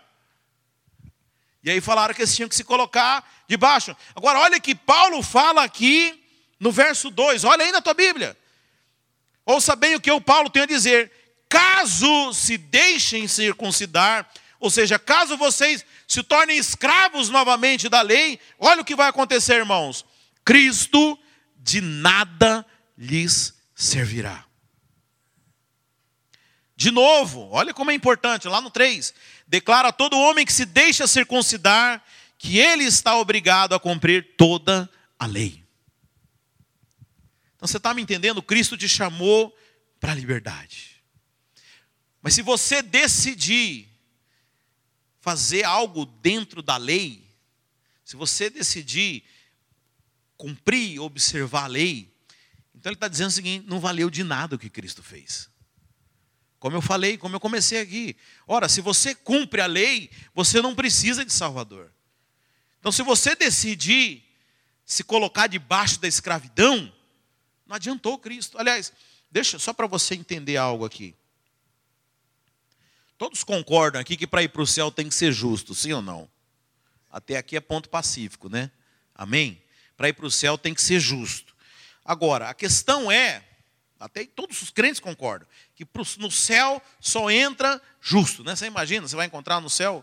[1.62, 3.94] E aí falaram que eles tinham que se colocar debaixo.
[4.14, 6.24] Agora, olha que Paulo fala aqui
[6.58, 8.36] no verso 2, olha aí na tua Bíblia.
[9.44, 11.10] Ouça bem o que o Paulo tem a dizer.
[11.48, 18.80] Caso se deixem circuncidar, ou seja, caso vocês se tornem escravos novamente da lei, olha
[18.80, 20.04] o que vai acontecer, irmãos.
[20.44, 21.16] Cristo
[21.56, 22.66] de nada
[22.98, 24.44] lhes servirá.
[26.74, 29.14] De novo, olha como é importante, lá no 3,
[29.46, 32.04] declara a todo homem que se deixa circuncidar
[32.36, 35.64] que ele está obrigado a cumprir toda a lei.
[37.54, 38.42] Então você está me entendendo?
[38.42, 39.56] Cristo te chamou
[40.00, 41.00] para a liberdade.
[42.20, 43.89] Mas se você decidir
[45.20, 47.28] fazer algo dentro da lei,
[48.04, 49.22] se você decidir
[50.36, 52.12] cumprir, observar a lei,
[52.74, 55.48] então ele está dizendo o seguinte: não valeu de nada o que Cristo fez.
[56.58, 58.16] Como eu falei, como eu comecei aqui.
[58.46, 61.90] Ora, se você cumpre a lei, você não precisa de Salvador.
[62.78, 64.24] Então, se você decidir
[64.84, 66.92] se colocar debaixo da escravidão,
[67.66, 68.58] não adiantou Cristo.
[68.58, 68.92] Aliás,
[69.30, 71.14] deixa só para você entender algo aqui.
[73.20, 76.00] Todos concordam aqui que para ir para o céu tem que ser justo, sim ou
[76.00, 76.26] não?
[77.12, 78.70] Até aqui é ponto pacífico, né?
[79.14, 79.62] Amém?
[79.94, 81.54] Para ir para o céu tem que ser justo.
[82.02, 83.44] Agora, a questão é
[83.98, 85.46] até todos os crentes concordam.
[85.76, 88.42] Que no céu só entra justo.
[88.42, 88.56] Né?
[88.56, 90.02] Você imagina, você vai encontrar no céu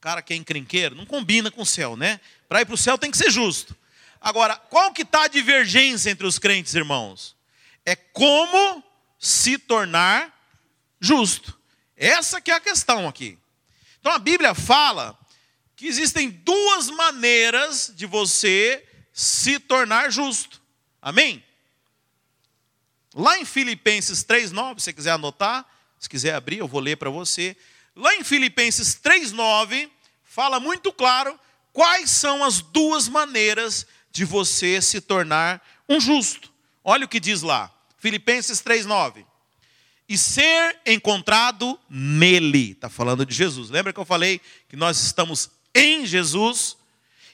[0.00, 0.94] cara que é encrenqueiro.
[0.94, 2.22] Não combina com o céu, né?
[2.48, 3.76] Para ir para o céu tem que ser justo.
[4.18, 7.36] Agora, qual que está a divergência entre os crentes, irmãos?
[7.84, 8.82] É como
[9.18, 10.34] se tornar
[10.98, 11.59] justo.
[12.00, 13.38] Essa que é a questão aqui.
[14.00, 15.18] Então a Bíblia fala
[15.76, 18.82] que existem duas maneiras de você
[19.12, 20.62] se tornar justo.
[21.02, 21.44] Amém?
[23.14, 25.66] Lá em Filipenses 3:9, se você quiser anotar,
[25.98, 27.54] se quiser abrir, eu vou ler para você.
[27.94, 29.90] Lá em Filipenses 3:9
[30.24, 31.38] fala muito claro
[31.70, 36.50] quais são as duas maneiras de você se tornar um justo.
[36.82, 37.70] Olha o que diz lá.
[37.98, 39.26] Filipenses 3:9.
[40.10, 43.70] E ser encontrado nele, está falando de Jesus.
[43.70, 46.76] Lembra que eu falei que nós estamos em Jesus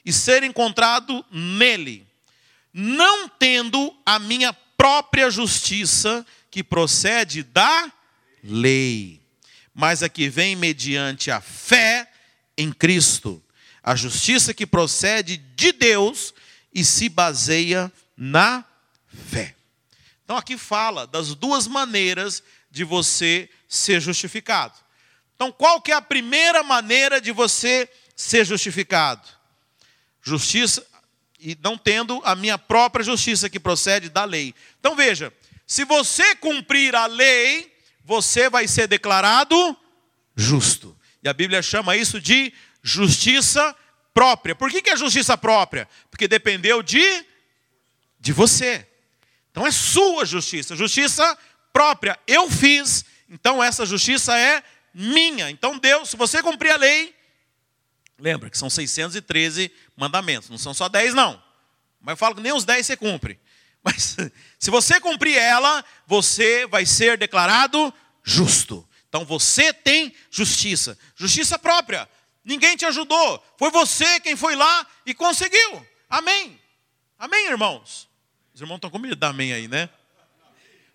[0.05, 2.05] e ser encontrado nele,
[2.71, 7.91] não tendo a minha própria justiça que procede da
[8.43, 9.19] lei,
[9.73, 12.07] mas a que vem mediante a fé
[12.55, 13.43] em Cristo,
[13.81, 16.31] a justiça que procede de Deus
[16.71, 18.63] e se baseia na
[19.31, 19.55] fé.
[20.23, 22.43] Então aqui fala das duas maneiras
[22.77, 24.75] de você ser justificado.
[25.35, 29.27] Então qual que é a primeira maneira de você ser justificado?
[30.21, 30.85] Justiça
[31.39, 34.53] e não tendo a minha própria justiça que procede da lei.
[34.79, 35.33] Então veja,
[35.65, 39.75] se você cumprir a lei, você vai ser declarado
[40.35, 40.95] justo.
[41.23, 43.75] E a Bíblia chama isso de justiça
[44.13, 44.55] própria.
[44.55, 45.89] Por que, que é justiça própria?
[46.11, 47.25] Porque dependeu de,
[48.19, 48.87] de você.
[49.51, 51.35] Então é sua justiça, justiça
[51.73, 52.17] própria.
[52.27, 55.49] Eu fiz, então essa justiça é minha.
[55.49, 57.15] Então Deus, se você cumprir a lei,
[58.19, 61.41] lembra que são 613 mandamentos, não são só 10 não.
[62.01, 63.39] Mas eu falo que nem os 10 você cumpre.
[63.83, 64.17] Mas
[64.59, 68.87] se você cumprir ela, você vai ser declarado justo.
[69.07, 72.09] Então você tem justiça, justiça própria.
[72.43, 75.85] Ninguém te ajudou, foi você quem foi lá e conseguiu.
[76.09, 76.59] Amém.
[77.19, 78.07] Amém, irmãos.
[78.53, 79.89] Os irmãos estão com medo da amém aí, né?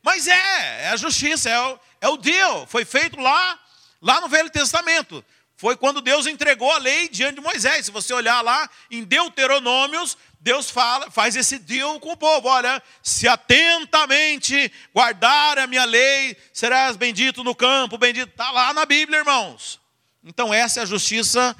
[0.02, 2.66] Mas é, é a justiça, é o, é o deal.
[2.66, 3.58] Foi feito lá,
[4.00, 5.24] lá no Velho Testamento.
[5.56, 7.86] Foi quando Deus entregou a lei diante de Moisés.
[7.86, 12.48] Se você olhar lá em Deuteronômios, Deus fala, faz esse deal com o povo.
[12.48, 18.28] Olha, se atentamente guardar a minha lei, serás bendito no campo, bendito.
[18.28, 19.80] Está lá na Bíblia, irmãos.
[20.24, 21.56] Então, essa é a justiça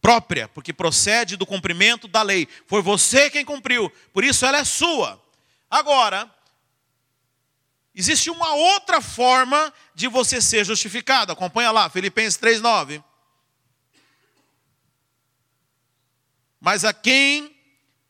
[0.00, 2.46] própria, porque procede do cumprimento da lei.
[2.68, 5.20] Foi você quem cumpriu, por isso ela é sua.
[5.68, 6.32] Agora,
[7.94, 11.32] existe uma outra forma de você ser justificado.
[11.32, 13.02] Acompanha lá, Filipenses 3,9.
[16.60, 17.54] Mas a quem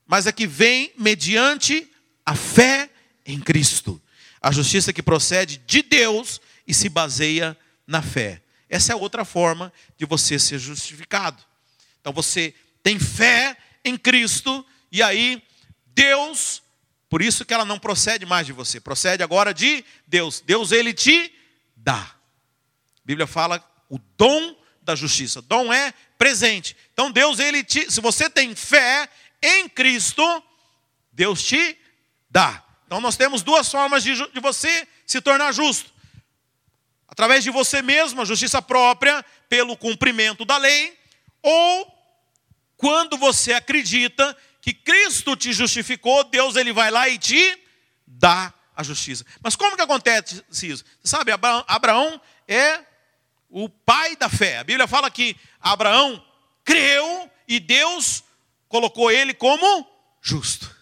[0.07, 1.91] mas a que vem mediante
[2.25, 2.91] a fé
[3.25, 4.01] em Cristo.
[4.41, 8.43] A justiça que procede de Deus e se baseia na fé.
[8.69, 11.43] Essa é outra forma de você ser justificado.
[12.01, 15.43] Então você tem fé em Cristo e aí
[15.87, 16.63] Deus,
[17.15, 20.41] por isso que ela não procede mais de você, procede agora de Deus.
[20.41, 21.33] Deus ele te
[21.77, 22.01] dá.
[22.01, 22.11] A
[23.05, 25.41] Bíblia fala o dom da justiça.
[25.41, 26.77] Dom é presente.
[26.93, 29.09] Então Deus ele te, se você tem fé,
[29.41, 30.43] em Cristo,
[31.13, 31.79] Deus te
[32.29, 32.65] dá.
[32.85, 35.93] Então nós temos duas formas de, de você se tornar justo.
[37.07, 40.99] Através de você mesmo, a justiça própria, pelo cumprimento da lei,
[41.41, 41.95] ou
[42.77, 47.59] quando você acredita que Cristo te justificou, Deus ele vai lá e te
[48.07, 49.23] dá a justiça.
[49.43, 50.83] Mas como que acontece isso?
[51.03, 52.81] Você sabe, Abraão, é
[53.51, 54.57] o pai da fé.
[54.57, 56.25] A Bíblia fala que Abraão
[56.65, 58.25] creu e Deus
[58.67, 59.87] colocou ele como
[60.23, 60.75] justo.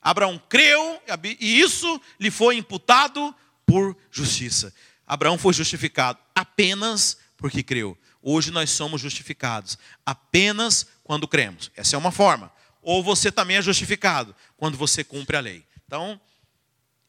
[0.00, 0.98] Abraão creu
[1.38, 4.74] e isso lhe foi imputado por justiça.
[5.06, 7.98] Abraão foi justificado apenas porque creu.
[8.22, 11.70] Hoje nós somos justificados apenas quando cremos.
[11.76, 12.50] Essa é uma forma.
[12.82, 15.64] Ou você também é justificado quando você cumpre a lei.
[15.86, 16.20] Então,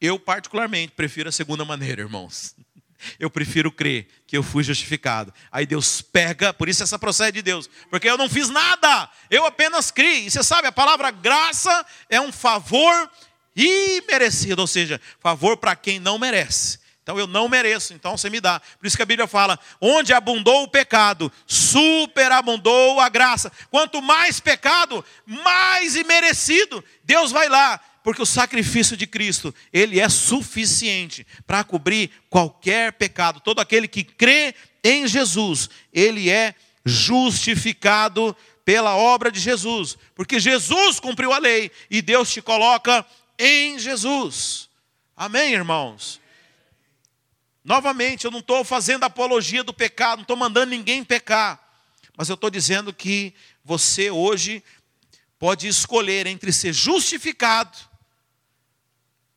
[0.00, 2.54] eu particularmente prefiro a segunda maneira, irmãos.
[3.18, 5.32] Eu prefiro crer que eu fui justificado.
[5.50, 9.46] Aí Deus pega, por isso essa procede de Deus, porque eu não fiz nada, eu
[9.46, 10.26] apenas criei.
[10.26, 13.10] E você sabe, a palavra graça é um favor
[13.56, 16.78] imerecido, ou seja, favor para quem não merece.
[17.10, 18.60] Então eu não mereço, então você me dá.
[18.60, 23.50] Por isso que a Bíblia fala: onde abundou o pecado, superabundou a graça.
[23.68, 26.84] Quanto mais pecado, mais imerecido.
[27.02, 33.40] Deus vai lá porque o sacrifício de Cristo, ele é suficiente para cobrir qualquer pecado.
[33.40, 41.00] Todo aquele que crê em Jesus, ele é justificado pela obra de Jesus, porque Jesus
[41.00, 43.04] cumpriu a lei e Deus te coloca
[43.36, 44.70] em Jesus.
[45.16, 46.19] Amém, irmãos?
[47.64, 51.62] Novamente, eu não estou fazendo apologia do pecado, não estou mandando ninguém pecar,
[52.16, 54.62] mas eu estou dizendo que você hoje
[55.38, 57.76] pode escolher entre ser justificado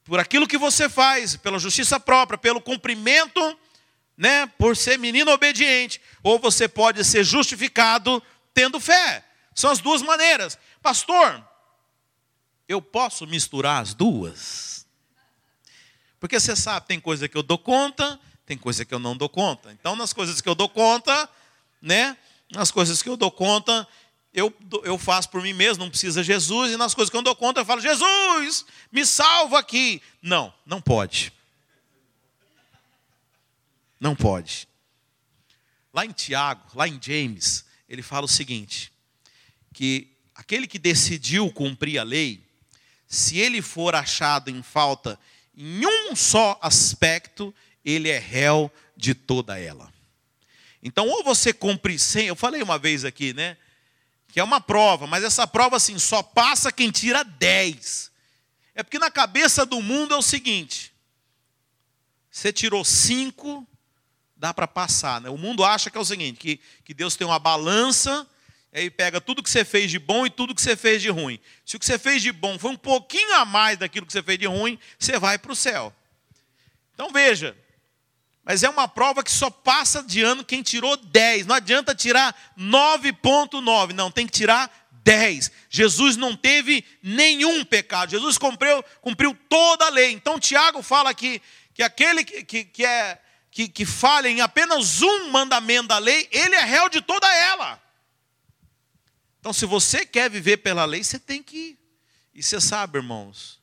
[0.04, 3.58] por aquilo que você faz, pela justiça própria, pelo cumprimento,
[4.18, 8.22] né, por ser menino obediente, ou você pode ser justificado
[8.54, 9.24] tendo fé.
[9.56, 10.58] São as duas maneiras.
[10.82, 11.46] Pastor,
[12.68, 14.73] eu posso misturar as duas?
[16.24, 19.28] Porque você sabe, tem coisa que eu dou conta, tem coisa que eu não dou
[19.28, 19.74] conta.
[19.74, 21.30] Então, nas coisas que eu dou conta,
[21.82, 22.18] né,
[22.50, 23.86] nas coisas que eu dou conta,
[24.34, 24.56] eu,
[24.86, 27.36] eu faço por mim mesmo, não precisa Jesus, e nas coisas que eu não dou
[27.36, 30.02] conta, eu falo, Jesus, me salva aqui.
[30.22, 31.34] Não, não pode.
[34.00, 34.66] Não pode.
[35.94, 38.94] Lá em Tiago, lá em James, ele fala o seguinte:
[39.74, 42.42] que aquele que decidiu cumprir a lei,
[43.10, 45.20] se ele for achado em falta
[45.56, 49.92] em um só aspecto, ele é réu de toda ela.
[50.82, 53.58] Então, ou você cumpre sem, eu falei uma vez aqui, né?
[54.34, 58.12] que é uma prova, mas essa prova assim só passa quem tira 10.
[58.74, 60.92] É porque na cabeça do mundo é o seguinte:
[62.32, 63.68] você tirou 5,
[64.36, 65.22] dá para passar.
[65.22, 65.30] Né?
[65.30, 68.28] O mundo acha que é o seguinte: que, que Deus tem uma balança,
[68.80, 71.40] aí pega tudo que você fez de bom e tudo que você fez de ruim.
[71.66, 74.24] Se o que você fez de bom foi um pouquinho a mais daquilo que você
[74.24, 75.94] fez de ruim, você vai para o céu.
[76.94, 77.56] Então veja,
[78.44, 81.46] mas é uma prova que só passa de ano quem tirou 10.
[81.46, 83.94] Não adianta tirar 9,9.
[83.94, 84.72] Não, tem que tirar
[85.04, 85.52] 10.
[85.70, 88.10] Jesus não teve nenhum pecado.
[88.10, 90.12] Jesus cumpriu, cumpriu toda a lei.
[90.12, 91.42] Então Tiago fala aqui
[91.74, 93.20] que aquele que, que, que é,
[93.52, 97.83] que, que falha em apenas um mandamento da lei, ele é réu de toda ela.
[99.44, 101.80] Então, se você quer viver pela lei, você tem que ir.
[102.34, 103.60] E você sabe, irmãos,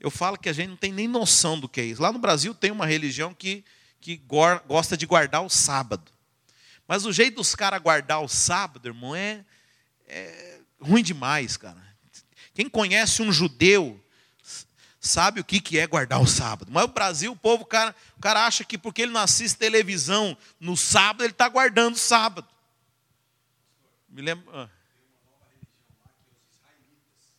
[0.00, 2.02] eu falo que a gente não tem nem noção do que é isso.
[2.02, 3.64] Lá no Brasil tem uma religião que,
[4.00, 4.20] que
[4.66, 6.10] gosta de guardar o sábado.
[6.88, 9.44] Mas o jeito dos caras guardar o sábado, irmão, é,
[10.08, 11.80] é ruim demais, cara.
[12.52, 14.04] Quem conhece um judeu
[15.00, 16.72] sabe o que, que é guardar o sábado.
[16.72, 19.56] Mas o Brasil, o povo, o cara, o cara acha que porque ele não assiste
[19.56, 22.57] televisão no sábado, ele está guardando o sábado.
[24.08, 24.44] Me lembro.
[24.54, 24.68] Ah.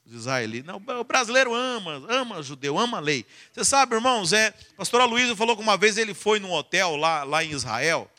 [0.05, 0.65] Os israelitas.
[0.65, 3.25] Não, o brasileiro ama, ama judeu, ama a lei.
[3.51, 6.95] Você sabe, irmãos, é, a pastora Luísa falou que uma vez ele foi num hotel
[6.95, 8.09] lá, lá em Israel.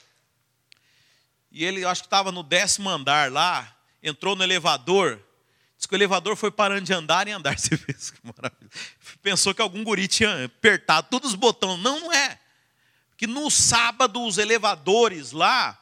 [1.50, 5.20] E ele, acho que estava no décimo andar lá, entrou no elevador.
[5.76, 7.56] Diz que o elevador foi parando de andar e andar.
[7.58, 8.70] Você vê que maravilha.
[9.22, 11.80] Pensou que algum guri tinha apertado todos os botões.
[11.82, 12.38] Não, não é.
[13.16, 15.79] Que no sábado os elevadores lá,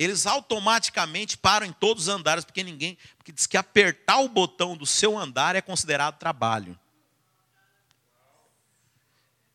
[0.00, 2.96] eles automaticamente param em todos os andares, porque ninguém.
[3.18, 6.78] Porque diz que apertar o botão do seu andar é considerado trabalho.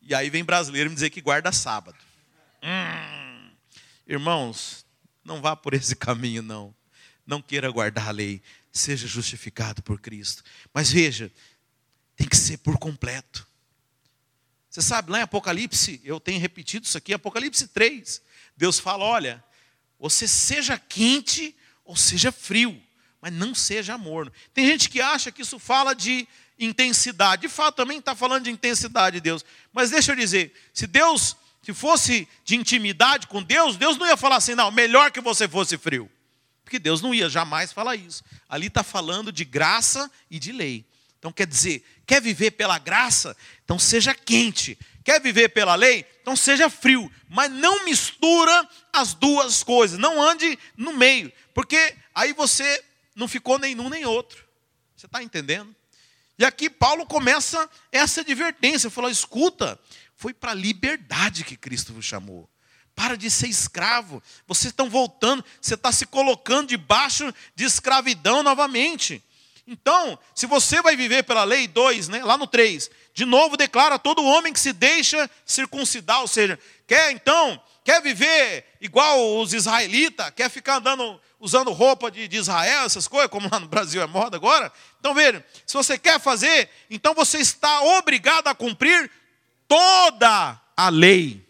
[0.04, 1.98] E aí vem brasileiro me dizer que guarda sábado.
[2.62, 3.50] Hum.
[4.06, 4.86] Irmãos,
[5.24, 6.76] não vá por esse caminho, não.
[7.26, 8.40] Não queira guardar a lei.
[8.72, 10.44] Seja justificado por Cristo.
[10.72, 11.32] Mas veja,
[12.16, 13.48] tem que ser por completo.
[14.70, 18.22] Você sabe, lá em Apocalipse, eu tenho repetido isso aqui, Apocalipse 3,
[18.56, 19.44] Deus fala: olha,
[20.00, 22.82] você seja quente ou seja frio,
[23.22, 24.32] mas não seja morno.
[24.54, 26.28] Tem gente que acha que isso fala de
[26.60, 27.44] intensidade.
[27.44, 29.46] De fato, também está falando de intensidade de Deus.
[29.74, 34.18] Mas deixa eu dizer, se Deus, se fosse de intimidade com Deus, Deus não ia
[34.18, 36.10] falar assim, não, melhor que você fosse frio.
[36.64, 38.24] Porque Deus não ia jamais falar isso.
[38.50, 40.86] Ali está falando de graça e de lei.
[41.20, 43.36] Então quer dizer, quer viver pela graça?
[43.64, 44.78] Então seja quente.
[45.04, 46.06] Quer viver pela lei?
[46.26, 47.12] Então seja frio.
[47.30, 50.00] Mas não mistura as duas coisas.
[50.00, 51.32] Não ande no meio.
[51.54, 52.84] Porque aí você
[53.16, 54.44] não ficou nenhum nem outro.
[54.96, 55.76] Você está entendendo?
[56.40, 58.90] E aqui Paulo começa essa advertência.
[58.90, 59.80] Falou: escuta,
[60.16, 62.50] foi para a liberdade que Cristo vos chamou.
[62.96, 64.24] Para de ser escravo.
[64.48, 69.24] Vocês estão voltando, você está se colocando debaixo de escravidão novamente.
[69.68, 73.98] Então, se você vai viver pela lei 2, né, lá no 3, de novo declara
[73.98, 80.30] todo homem que se deixa circuncidar, ou seja, quer então, quer viver igual os israelitas,
[80.36, 84.06] quer ficar andando, usando roupa de, de Israel, essas coisas, como lá no Brasil é
[84.06, 84.72] moda agora.
[85.00, 89.10] Então, veja, se você quer fazer, então você está obrigado a cumprir
[89.68, 91.46] toda a lei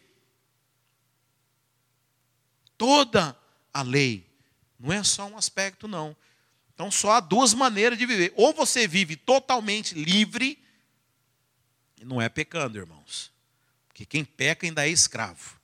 [2.78, 3.38] toda
[3.74, 4.26] a lei.
[4.80, 6.16] Não é só um aspecto, não.
[6.74, 8.34] Então só há duas maneiras de viver.
[8.36, 10.60] Ou você vive totalmente livre,
[12.06, 13.32] não é pecando, irmãos.
[13.88, 15.60] Porque quem peca ainda é escravo.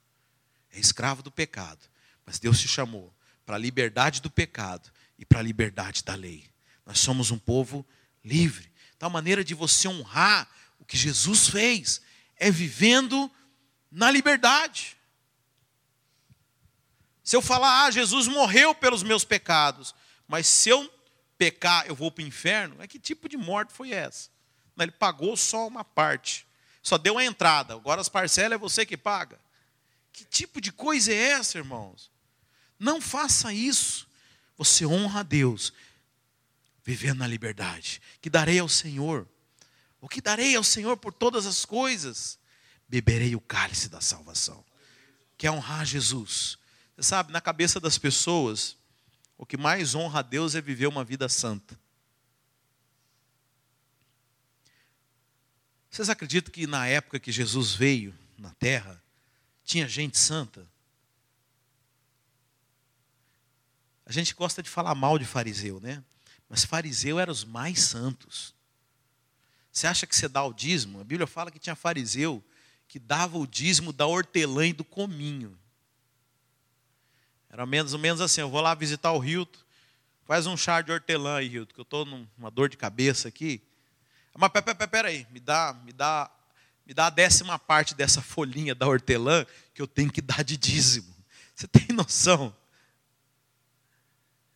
[0.72, 1.80] É escravo do pecado.
[2.26, 3.14] Mas Deus te chamou
[3.46, 6.50] para a liberdade do pecado e para a liberdade da lei.
[6.86, 7.86] Nós somos um povo
[8.24, 8.72] livre.
[9.00, 12.02] A maneira de você honrar o que Jesus fez
[12.36, 13.32] é vivendo
[13.92, 14.96] na liberdade.
[17.24, 19.94] Se eu falar, ah, Jesus morreu pelos meus pecados,
[20.28, 20.92] mas se eu
[21.38, 24.31] pecar, eu vou para o inferno, é que tipo de morte foi essa?
[24.78, 26.48] Ele pagou só uma parte,
[26.82, 29.40] só deu a entrada, agora as parcelas é você que paga.
[30.12, 32.12] Que tipo de coisa é essa, irmãos?
[32.80, 34.08] Não faça isso.
[34.58, 35.74] Você honra a Deus,
[36.84, 38.02] vivendo na liberdade.
[38.22, 39.28] Que darei ao Senhor?
[40.00, 42.40] O que darei ao Senhor por todas as coisas?
[42.90, 44.66] Beberei o cálice da salvação.
[45.38, 46.58] Quer honrar Jesus?
[46.96, 48.76] Você sabe, na cabeça das pessoas,
[49.38, 51.80] o que mais honra a Deus é viver uma vida santa.
[55.92, 59.04] Vocês acreditam que na época que Jesus veio na terra,
[59.66, 60.66] tinha gente santa?
[64.06, 66.02] A gente gosta de falar mal de fariseu, né?
[66.48, 68.56] Mas fariseu eram os mais santos.
[69.70, 71.02] Você acha que você dá o dízimo?
[71.02, 72.42] A Bíblia fala que tinha fariseu
[72.88, 75.58] que dava o dízimo da hortelã e do cominho.
[77.50, 79.48] Era menos ou menos assim, eu vou lá visitar o Rio,
[80.24, 83.62] Faz um chá de hortelã aí, Hilton, que eu estou numa dor de cabeça aqui.
[84.38, 84.50] Mas
[84.90, 86.32] pera aí, me dá, me dá,
[86.86, 90.58] me dá a décima parte dessa folhinha da hortelã que eu tenho que dar de
[90.58, 91.14] dízimo.
[91.54, 92.56] Você tem noção?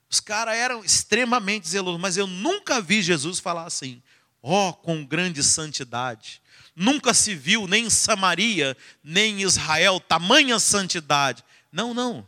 [0.10, 4.02] Os caras eram extremamente zelosos, mas eu nunca vi Jesus falar assim,
[4.42, 6.42] ó, oh, com grande santidade.
[6.74, 11.44] Nunca se viu nem em Samaria, nem em Israel, tamanha santidade.
[11.72, 12.26] Não, não.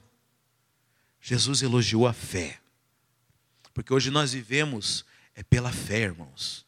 [1.21, 2.59] Jesus elogiou a fé.
[3.73, 6.66] Porque hoje nós vivemos é pela fé, irmãos.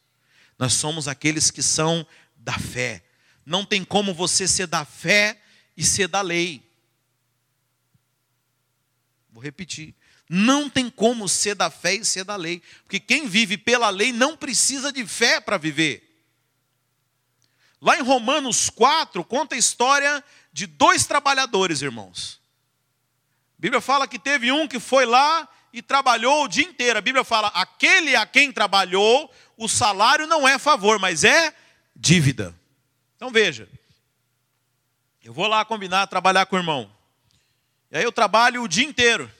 [0.60, 2.06] Nós somos aqueles que são
[2.36, 3.02] da fé.
[3.46, 5.40] Não tem como você ser da fé
[5.74, 6.62] e ser da lei.
[9.30, 9.94] Vou repetir.
[10.28, 12.62] Não tem como ser da fé e ser da lei.
[12.82, 16.06] Porque quem vive pela lei não precisa de fé para viver.
[17.80, 22.38] Lá em Romanos 4, conta a história de dois trabalhadores, irmãos.
[23.56, 26.98] A Bíblia fala que teve um que foi lá e trabalhou o dia inteiro.
[26.98, 31.54] A Bíblia fala: aquele a quem trabalhou, o salário não é favor, mas é
[31.94, 32.54] dívida.
[33.14, 33.68] Então veja,
[35.22, 36.90] eu vou lá combinar trabalhar com o irmão.
[37.90, 39.30] E aí eu trabalho o dia inteiro.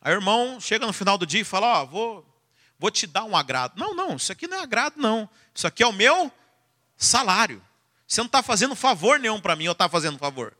[0.00, 2.42] Aí o irmão chega no final do dia e fala: Ó, oh, vou,
[2.76, 3.78] vou te dar um agrado.
[3.78, 5.30] Não, não, isso aqui não é agrado, não.
[5.54, 6.32] Isso aqui é o meu
[6.96, 7.62] salário.
[8.04, 10.56] Você não está fazendo favor nenhum para mim, ou está fazendo favor?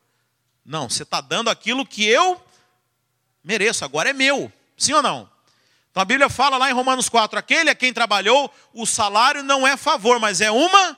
[0.64, 2.40] Não, você está dando aquilo que eu
[3.42, 4.52] mereço, agora é meu.
[4.76, 5.28] Sim ou não?
[6.00, 9.76] A Bíblia fala lá em Romanos 4: aquele a quem trabalhou, o salário não é
[9.76, 10.96] favor, mas é uma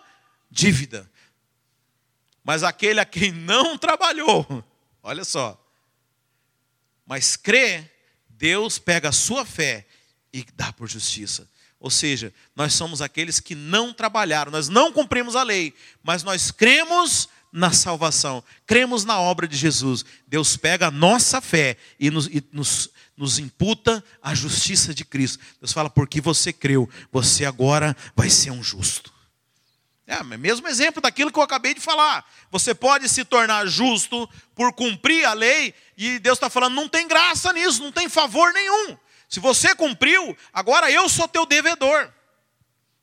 [0.51, 1.11] dívida.
[2.45, 4.65] Mas aquele a quem não trabalhou,
[5.03, 5.59] olha só,
[7.07, 7.91] mas crê,
[8.29, 9.87] Deus pega a sua fé
[10.33, 11.49] e dá por justiça.
[11.79, 16.51] Ou seja, nós somos aqueles que não trabalharam, nós não cumprimos a lei, mas nós
[16.51, 20.05] cremos na salvação, cremos na obra de Jesus.
[20.27, 22.91] Deus pega a nossa fé e nos, e nos,
[23.21, 25.45] nos imputa a justiça de Cristo.
[25.61, 29.13] Deus fala, porque você creu, você agora vai ser um justo.
[30.07, 32.25] É, mesmo exemplo daquilo que eu acabei de falar.
[32.51, 37.07] Você pode se tornar justo por cumprir a lei, e Deus está falando, não tem
[37.07, 38.97] graça nisso, não tem favor nenhum.
[39.29, 42.11] Se você cumpriu, agora eu sou teu devedor.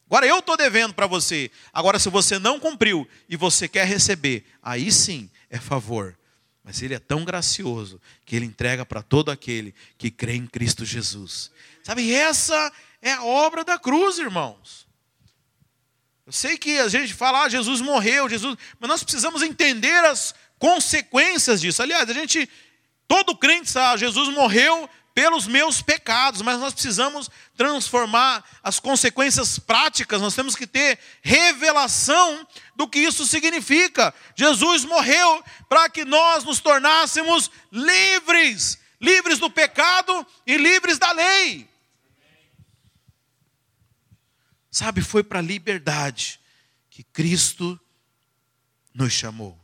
[0.08, 1.52] Agora eu estou devendo para você.
[1.72, 6.18] Agora, se você não cumpriu e você quer receber, aí sim é favor.
[6.68, 10.84] Mas ele é tão gracioso que ele entrega para todo aquele que crê em Cristo
[10.84, 11.50] Jesus.
[11.82, 14.86] Sabe, essa é a obra da cruz, irmãos.
[16.26, 20.36] Eu sei que a gente fala, ah, Jesus morreu, Jesus, mas nós precisamos entender as
[20.60, 21.82] consequências disso.
[21.82, 22.50] Aliás, a gente,
[23.08, 30.22] todo crente sabe, Jesus morreu pelos meus pecados, mas nós precisamos transformar as consequências práticas,
[30.22, 32.46] nós temos que ter revelação
[32.78, 34.14] do que isso significa.
[34.36, 41.68] Jesus morreu para que nós nos tornássemos livres, livres do pecado e livres da lei.
[44.70, 46.40] Sabe, foi para a liberdade
[46.92, 47.80] que Cristo
[48.94, 49.60] nos chamou.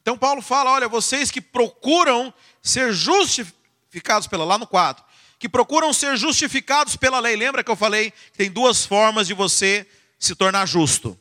[0.00, 5.04] Então Paulo fala: olha, vocês que procuram ser justificados, pela, lá no 4,
[5.36, 7.34] que procuram ser justificados pela lei.
[7.34, 9.84] Lembra que eu falei que tem duas formas de você
[10.16, 11.18] se tornar justo: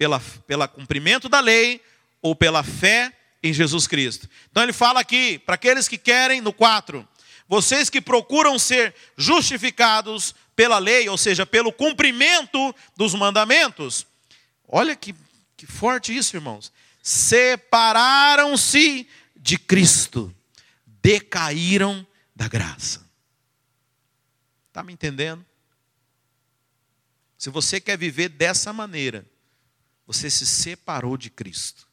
[0.00, 1.78] pela, pela cumprimento da lei
[2.22, 4.30] ou pela fé em Jesus Cristo.
[4.50, 7.06] Então ele fala aqui, para aqueles que querem, no 4,
[7.46, 14.06] vocês que procuram ser justificados pela lei, ou seja, pelo cumprimento dos mandamentos.
[14.66, 15.14] Olha que,
[15.54, 16.72] que forte isso, irmãos.
[17.02, 20.34] Separaram-se de Cristo
[20.86, 23.06] decaíram da graça.
[24.68, 25.44] Está me entendendo?
[27.36, 29.29] Se você quer viver dessa maneira,
[30.12, 31.86] você se separou de Cristo.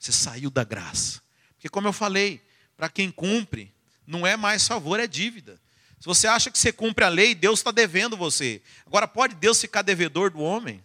[0.00, 1.22] Você saiu da graça.
[1.54, 2.44] Porque, como eu falei,
[2.76, 3.72] para quem cumpre,
[4.04, 5.60] não é mais favor, é dívida.
[6.00, 8.60] Se você acha que você cumpre a lei, Deus está devendo você.
[8.84, 10.82] Agora, pode Deus ficar devedor do homem?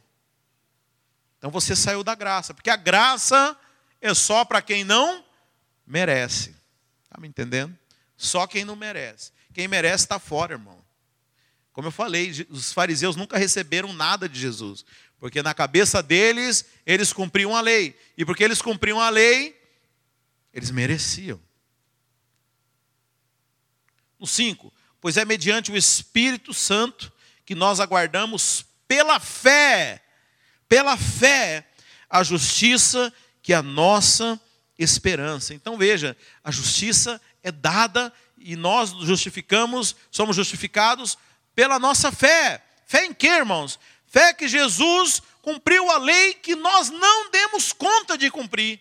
[1.40, 2.54] Então você saiu da graça.
[2.54, 3.58] Porque a graça
[4.00, 5.26] é só para quem não
[5.84, 6.56] merece.
[7.06, 7.76] Está me entendendo?
[8.16, 9.32] Só quem não merece.
[9.52, 10.80] Quem merece está fora, irmão.
[11.74, 14.86] Como eu falei, os fariseus nunca receberam nada de Jesus.
[15.22, 17.96] Porque na cabeça deles, eles cumpriam a lei.
[18.18, 19.56] E porque eles cumpriam a lei,
[20.52, 21.40] eles mereciam.
[24.20, 24.74] No 5.
[25.00, 27.14] Pois é mediante o Espírito Santo
[27.46, 30.04] que nós aguardamos pela fé,
[30.68, 31.68] pela fé,
[32.10, 33.14] a justiça
[33.44, 34.42] que a nossa
[34.76, 35.54] esperança.
[35.54, 41.16] Então veja, a justiça é dada e nós justificamos, somos justificados
[41.54, 42.64] pela nossa fé.
[42.88, 43.80] Fé em quê, irmãos?
[44.12, 48.78] Fé que Jesus cumpriu a lei que nós não demos conta de cumprir.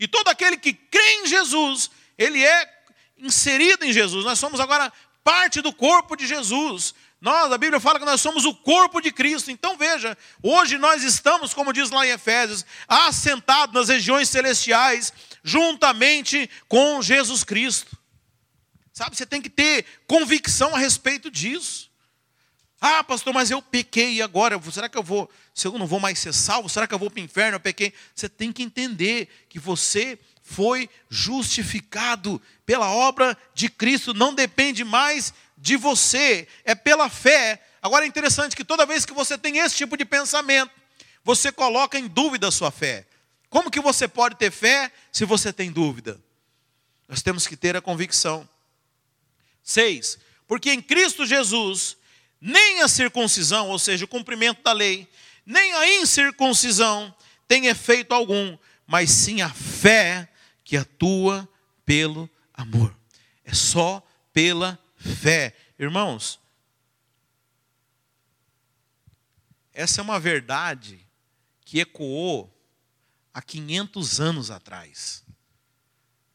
[0.00, 1.88] E todo aquele que crê em Jesus,
[2.18, 2.82] ele é
[3.16, 4.24] inserido em Jesus.
[4.24, 4.92] Nós somos agora
[5.22, 6.92] parte do corpo de Jesus.
[7.20, 9.52] Nós, a Bíblia fala que nós somos o corpo de Cristo.
[9.52, 15.12] Então veja, hoje nós estamos, como diz lá em Efésios, assentados nas regiões celestiais,
[15.44, 17.96] juntamente com Jesus Cristo.
[18.92, 21.87] Sabe, você tem que ter convicção a respeito disso.
[22.80, 24.60] Ah, pastor, mas eu pequei agora.
[24.70, 26.68] Será que eu vou, se eu não vou mais ser salvo?
[26.68, 27.56] Será que eu vou para o inferno?
[27.56, 27.92] Eu pequei.
[28.14, 30.18] Você tem que entender que você
[30.48, 37.62] foi justificado pela obra de Cristo, não depende mais de você, é pela fé.
[37.82, 40.70] Agora é interessante que toda vez que você tem esse tipo de pensamento,
[41.22, 43.06] você coloca em dúvida a sua fé.
[43.50, 46.18] Como que você pode ter fé se você tem dúvida?
[47.06, 48.48] Nós temos que ter a convicção.
[49.62, 51.97] Seis, porque em Cristo Jesus,
[52.40, 55.08] nem a circuncisão, ou seja, o cumprimento da lei,
[55.44, 57.14] nem a incircuncisão
[57.46, 60.30] tem efeito algum, mas sim a fé
[60.62, 61.48] que atua
[61.84, 62.94] pelo amor.
[63.44, 65.56] É só pela fé.
[65.78, 66.38] Irmãos,
[69.72, 70.98] essa é uma verdade
[71.64, 72.54] que ecoou
[73.32, 75.24] há 500 anos atrás.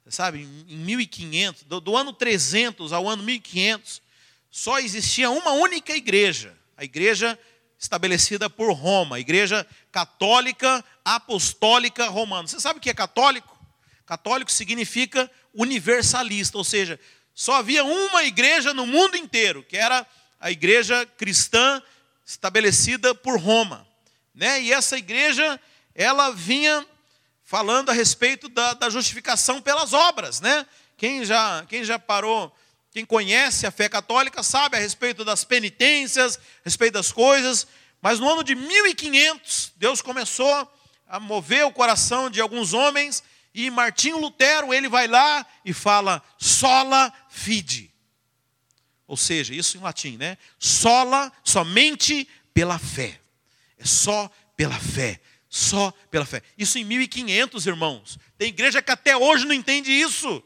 [0.04, 4.02] Você sabe, em 1500, do, do ano 300 ao ano 1500,
[4.56, 7.40] só existia uma única igreja, a igreja
[7.80, 12.48] estabelecida por Roma, a igreja católica apostólica romana.
[12.48, 13.60] Você sabe o que é católico?
[14.06, 17.00] Católico significa universalista, ou seja,
[17.34, 20.06] só havia uma igreja no mundo inteiro, que era
[20.40, 21.82] a igreja cristã
[22.24, 23.88] estabelecida por Roma.
[24.36, 24.62] Né?
[24.62, 25.60] E essa igreja,
[25.96, 26.86] ela vinha
[27.44, 30.40] falando a respeito da, da justificação pelas obras.
[30.42, 30.64] Né?
[30.96, 32.56] Quem, já, quem já parou,
[32.94, 37.66] quem conhece a fé católica, sabe a respeito das penitências, a respeito das coisas.
[38.00, 40.72] Mas no ano de 1500, Deus começou
[41.08, 46.22] a mover o coração de alguns homens e Martinho Lutero, ele vai lá e fala
[46.38, 47.92] sola fide.
[49.08, 50.38] Ou seja, isso em latim, né?
[50.60, 53.20] Sola, somente pela fé.
[53.78, 55.20] É só pela fé.
[55.50, 56.42] Só pela fé.
[56.58, 58.18] Isso em 1500, irmãos.
[58.38, 60.44] Tem igreja que até hoje não entende isso.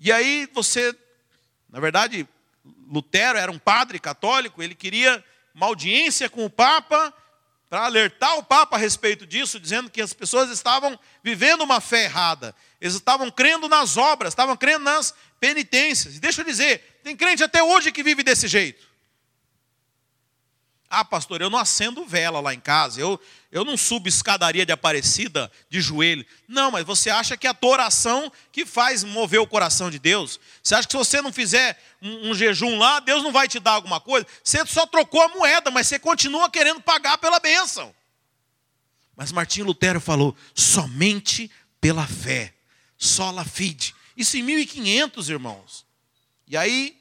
[0.00, 0.94] E aí você,
[1.68, 2.26] na verdade,
[2.86, 5.24] Lutero era um padre católico, ele queria
[5.54, 7.12] uma audiência com o Papa
[7.68, 12.04] para alertar o Papa a respeito disso, dizendo que as pessoas estavam vivendo uma fé
[12.04, 12.54] errada.
[12.80, 16.16] Eles estavam crendo nas obras, estavam crendo nas penitências.
[16.16, 18.86] E deixa eu dizer, tem crente até hoje que vive desse jeito.
[20.88, 23.20] Ah, pastor, eu não acendo vela lá em casa, eu,
[23.50, 26.24] eu não subo escadaria de Aparecida de joelho.
[26.46, 29.98] Não, mas você acha que é a tua oração que faz mover o coração de
[29.98, 30.38] Deus?
[30.62, 33.58] Você acha que se você não fizer um, um jejum lá, Deus não vai te
[33.58, 34.26] dar alguma coisa?
[34.44, 37.94] Você só trocou a moeda, mas você continua querendo pagar pela bênção.
[39.16, 42.52] Mas Martim Lutero falou: somente pela fé,
[42.98, 43.94] sola fide.
[44.14, 45.86] Isso em 1500, irmãos.
[46.46, 46.98] E aí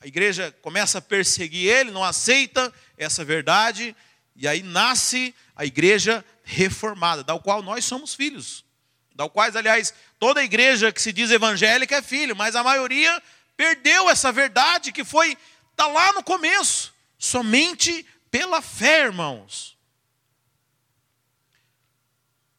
[0.00, 3.96] a igreja começa a perseguir ele, não aceita essa verdade,
[4.38, 8.64] e aí nasce a igreja reformada, da qual nós somos filhos.
[9.12, 13.20] Da qual, aliás, toda igreja que se diz evangélica é filho, mas a maioria
[13.56, 15.36] perdeu essa verdade que foi
[15.74, 19.76] tá lá no começo, somente pela fé, irmãos.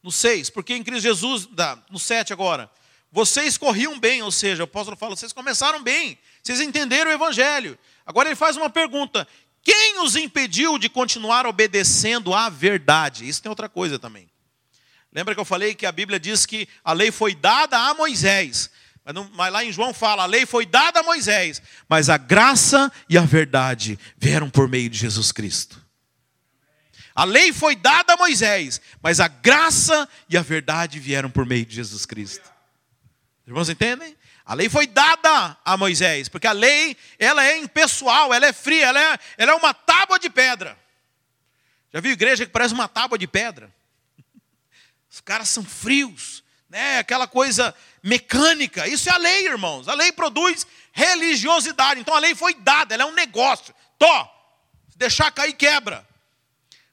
[0.02, 1.48] No 6, porque em Cristo Jesus,
[1.88, 2.70] no 7 agora,
[3.10, 7.78] vocês corriam bem, ou seja, o apóstolo fala, vocês começaram bem, vocês entenderam o evangelho.
[8.04, 9.26] Agora ele faz uma pergunta:
[9.62, 13.28] quem os impediu de continuar obedecendo à verdade?
[13.28, 14.28] Isso tem outra coisa também.
[15.12, 18.70] Lembra que eu falei que a Bíblia diz que a lei foi dada a Moisés,
[19.04, 22.16] mas, não, mas, lá em João fala, a lei foi dada a Moisés, mas a
[22.16, 25.80] graça e a verdade vieram por meio de Jesus Cristo.
[27.14, 31.66] A lei foi dada a Moisés, mas a graça e a verdade vieram por meio
[31.66, 32.48] de Jesus Cristo.
[33.46, 34.16] Irmãos, entendem?
[34.50, 38.86] A lei foi dada a Moisés, porque a lei, ela é impessoal, ela é fria,
[38.86, 40.76] ela é, ela é uma tábua de pedra.
[41.92, 43.72] Já viu igreja que parece uma tábua de pedra?
[45.08, 46.98] Os caras são frios, né?
[46.98, 47.72] Aquela coisa
[48.02, 48.88] mecânica.
[48.88, 49.86] Isso é a lei, irmãos.
[49.86, 52.00] A lei produz religiosidade.
[52.00, 53.72] Então a lei foi dada, ela é um negócio.
[53.96, 54.24] Tó,
[54.88, 56.04] se deixar cair, quebra.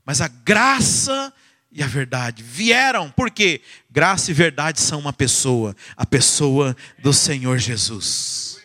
[0.06, 1.34] Mas a graça
[1.72, 7.58] e a verdade vieram, porque graça e verdade são uma pessoa, a pessoa do Senhor
[7.58, 8.60] Jesus.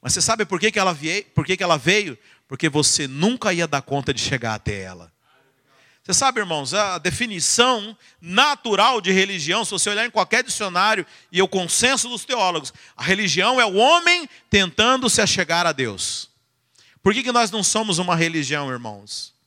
[0.00, 2.16] Mas você sabe por que, que, ela, veio, por que, que ela veio?
[2.46, 5.12] Porque você nunca ia dar conta de chegar até ela.
[6.02, 11.42] Você sabe, irmãos, a definição natural de religião, se você olhar em qualquer dicionário e
[11.42, 16.30] o consenso dos teólogos, a religião é o homem tentando se achegar a Deus.
[17.02, 19.37] Por que, que nós não somos uma religião, irmãos?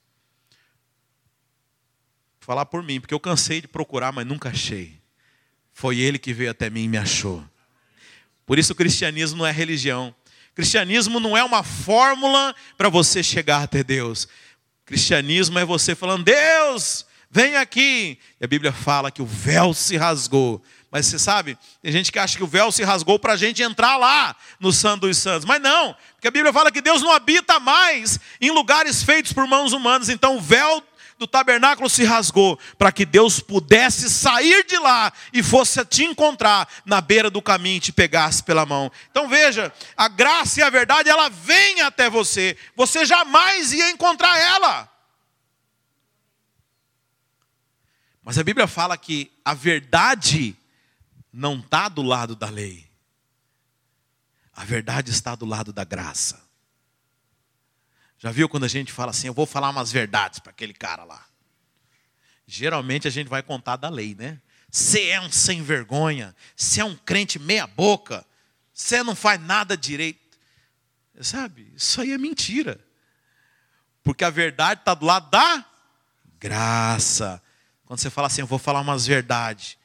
[2.42, 5.00] Falar por mim, porque eu cansei de procurar, mas nunca achei.
[5.72, 7.44] Foi ele que veio até mim e me achou.
[8.46, 10.14] Por isso o cristianismo não é religião.
[10.54, 14.28] Cristianismo não é uma fórmula para você chegar até Deus.
[14.86, 18.18] Cristianismo é você falando: Deus, vem aqui.
[18.39, 20.62] E a Bíblia fala que o véu se rasgou.
[20.92, 23.64] Mas você sabe, tem gente que acha que o véu se rasgou para a gente
[23.64, 25.46] entrar lá no Santo dos Santos.
[25.46, 29.48] Mas não, porque a Bíblia fala que Deus não habita mais em lugares feitos por
[29.48, 30.10] mãos humanas.
[30.10, 30.84] Então o véu
[31.22, 36.67] do tabernáculo se rasgou para que Deus pudesse sair de lá e fosse te encontrar
[36.84, 38.91] na beira do caminho e te pegasse pela mão.
[39.11, 42.57] Então veja, a graça e a verdade ela vem até você.
[42.76, 44.91] Você jamais ia encontrar ela.
[48.24, 50.57] Mas a Bíblia fala que a verdade
[51.32, 52.89] não está do lado da lei.
[54.55, 56.41] A verdade está do lado da graça.
[58.22, 61.03] Já viu quando a gente fala assim, eu vou falar umas verdades para aquele cara
[61.03, 61.26] lá?
[62.45, 64.39] Geralmente a gente vai contar da lei, né?
[64.69, 68.24] Você é um sem vergonha, você é um crente meia boca,
[68.72, 70.38] você não faz nada direito.
[71.19, 71.74] Sabe?
[71.76, 72.80] Isso aí é mentira.
[74.03, 75.65] Porque a verdade está do lado da
[76.39, 77.41] graça.
[77.86, 79.78] Quando você fala assim, eu vou falar umas verdades.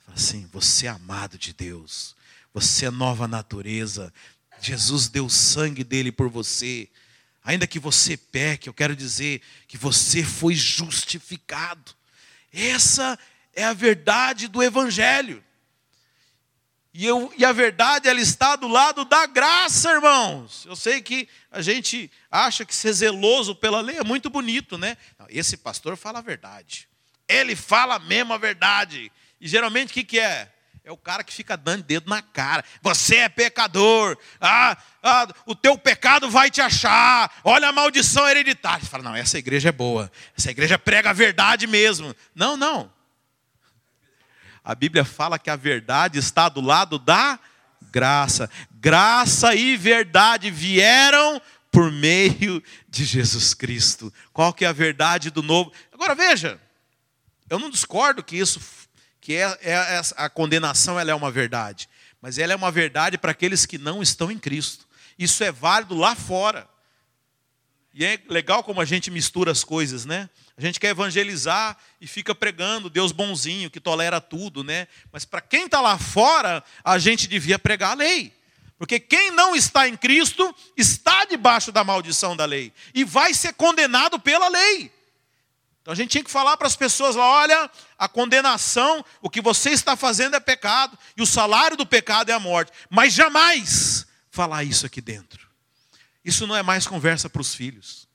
[0.00, 2.16] Fala assim, você é amado de Deus.
[2.52, 4.12] Você é nova natureza.
[4.60, 6.88] Jesus deu o sangue dele por você.
[7.44, 11.94] Ainda que você peque, eu quero dizer que você foi justificado.
[12.52, 13.18] Essa
[13.54, 15.42] é a verdade do Evangelho.
[16.92, 20.64] E, eu, e, a verdade, ela está do lado da graça, irmãos.
[20.64, 24.96] Eu sei que a gente acha que ser zeloso pela lei é muito bonito, né?
[25.28, 26.88] esse pastor fala a verdade.
[27.28, 29.12] Ele fala mesmo a verdade.
[29.38, 30.50] E geralmente o que, que é?
[30.86, 32.64] É o cara que fica dando dedo na cara.
[32.80, 34.16] Você é pecador.
[34.40, 37.28] Ah, ah, o teu pecado vai te achar.
[37.42, 38.84] Olha a maldição hereditária.
[38.84, 40.08] Você fala, não, essa igreja é boa.
[40.38, 42.14] Essa igreja prega a verdade mesmo.
[42.32, 42.88] Não, não.
[44.62, 47.36] A Bíblia fala que a verdade está do lado da
[47.90, 48.48] graça.
[48.70, 54.14] Graça e verdade vieram por meio de Jesus Cristo.
[54.32, 55.72] Qual que é a verdade do novo?
[55.92, 56.60] Agora veja,
[57.50, 58.60] eu não discordo que isso
[59.26, 61.88] que é, é, é, a condenação ela é uma verdade,
[62.22, 64.86] mas ela é uma verdade para aqueles que não estão em Cristo.
[65.18, 66.68] Isso é válido lá fora.
[67.92, 70.30] E é legal como a gente mistura as coisas, né?
[70.56, 74.86] A gente quer evangelizar e fica pregando Deus bonzinho, que tolera tudo, né?
[75.10, 78.32] Mas para quem está lá fora, a gente devia pregar a lei.
[78.78, 83.54] Porque quem não está em Cristo está debaixo da maldição da lei e vai ser
[83.54, 84.92] condenado pela lei.
[85.82, 89.40] Então a gente tinha que falar para as pessoas lá: olha, a condenação, o que
[89.40, 92.72] você está fazendo é pecado, e o salário do pecado é a morte.
[92.90, 95.48] Mas jamais falar isso aqui dentro.
[96.24, 98.06] Isso não é mais conversa para os filhos.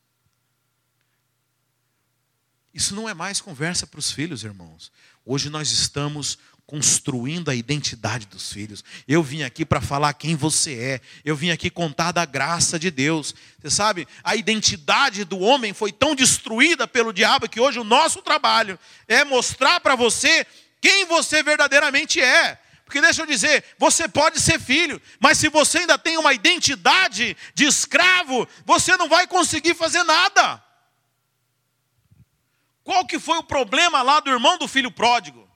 [2.74, 4.92] Isso não é mais conversa para os filhos, irmãos.
[5.26, 6.38] Hoje nós estamos
[6.72, 8.82] construindo a identidade dos filhos.
[9.06, 11.02] Eu vim aqui para falar quem você é.
[11.26, 13.36] Eu vim aqui contar da graça de Deus.
[13.60, 18.22] Você sabe, a identidade do homem foi tão destruída pelo diabo que hoje o nosso
[18.22, 20.48] trabalho é mostrar para você
[20.80, 22.58] quem você verdadeiramente é.
[22.86, 27.36] Porque deixa eu dizer, você pode ser filho, mas se você ainda tem uma identidade
[27.54, 30.64] de escravo, você não vai conseguir fazer nada.
[32.82, 35.51] Qual que foi o problema lá do irmão do filho pródigo?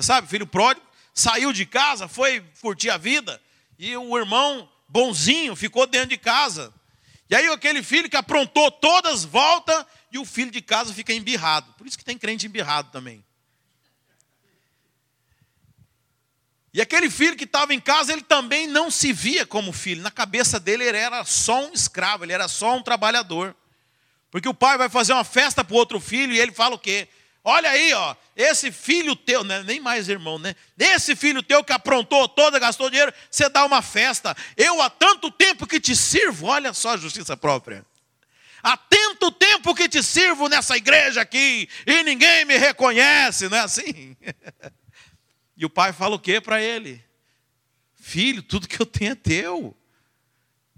[0.00, 3.40] Você sabe, filho pródigo saiu de casa, foi curtir a vida,
[3.78, 6.72] e o irmão bonzinho ficou dentro de casa.
[7.28, 11.72] E aí aquele filho que aprontou todas volta e o filho de casa fica embirrado.
[11.74, 13.22] Por isso que tem crente embirrado também.
[16.72, 20.02] E aquele filho que estava em casa, ele também não se via como filho.
[20.02, 23.54] Na cabeça dele ele era só um escravo, ele era só um trabalhador.
[24.30, 26.78] Porque o pai vai fazer uma festa para o outro filho e ele fala o
[26.78, 27.06] quê?
[27.42, 30.54] Olha aí, ó, esse filho teu, né, nem mais irmão, né?
[30.78, 34.36] Esse filho teu que aprontou toda, gastou dinheiro, você dá uma festa.
[34.56, 37.84] Eu há tanto tempo que te sirvo, olha só a justiça própria.
[38.62, 43.60] Há tanto tempo que te sirvo nessa igreja aqui e ninguém me reconhece, não é
[43.60, 44.16] assim?
[45.56, 47.04] E o pai fala o que para ele?
[47.94, 49.76] Filho, tudo que eu tenho é teu.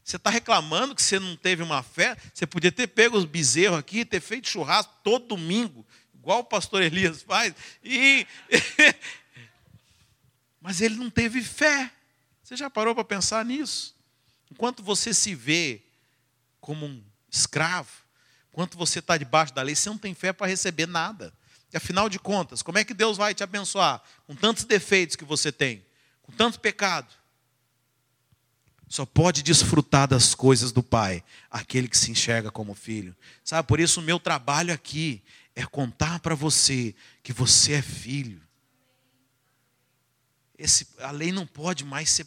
[0.02, 2.16] Você está reclamando que você não teve uma fé?
[2.34, 5.86] Você podia ter pego os bezerros aqui, ter feito churrasco todo domingo
[6.22, 7.52] igual o pastor Elias faz,
[7.82, 8.24] e
[10.60, 11.90] mas ele não teve fé.
[12.44, 13.96] Você já parou para pensar nisso?
[14.48, 15.82] Enquanto você se vê
[16.60, 17.90] como um escravo,
[18.52, 21.34] enquanto você está debaixo da lei, você não tem fé para receber nada.
[21.72, 25.24] E afinal de contas, como é que Deus vai te abençoar com tantos defeitos que
[25.24, 25.84] você tem,
[26.22, 27.12] com tanto pecado?
[28.86, 33.16] Só pode desfrutar das coisas do Pai aquele que se enxerga como filho.
[33.42, 35.22] Sabe, por isso o meu trabalho aqui
[35.55, 38.40] é contar para você que você é filho.
[40.59, 42.26] esse, a lei não pode mais ser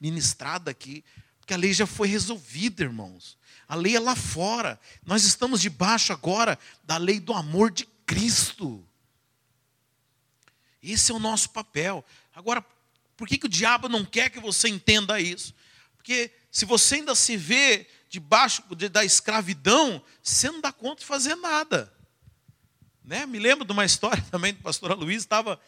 [0.00, 1.04] ministrada aqui,
[1.38, 3.36] porque a lei já foi resolvida, irmãos.
[3.68, 4.80] A lei é lá fora.
[5.04, 8.86] Nós estamos debaixo agora da lei do amor de Cristo.
[10.82, 12.04] Esse é o nosso papel.
[12.34, 12.64] Agora,
[13.16, 15.54] por que, que o diabo não quer que você entenda isso?
[15.96, 21.34] Porque se você ainda se vê debaixo da escravidão, você não dá conta de fazer
[21.36, 21.92] nada.
[23.04, 23.26] Né?
[23.26, 25.60] Me lembro de uma história também do pastor Luiz, estava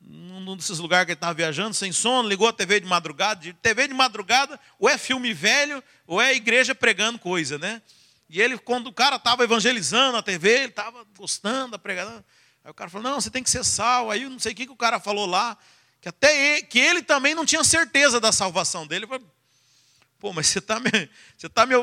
[0.00, 3.40] num desses lugares que ele estava viajando, sem sono, ligou a TV de madrugada.
[3.40, 7.82] De TV de madrugada, ou é filme velho, ou é igreja pregando coisa, né?
[8.28, 12.24] E ele, quando o cara estava evangelizando a TV, ele estava gostando da pregação.
[12.64, 14.10] Aí o cara falou: Não, você tem que ser sal.
[14.10, 15.56] Aí não sei o que, que o cara falou lá,
[16.00, 19.04] que até ele, que ele também não tinha certeza da salvação dele.
[19.04, 19.26] Eu falei,
[20.18, 20.90] Pô, mas você está me,
[21.36, 21.74] você tá me,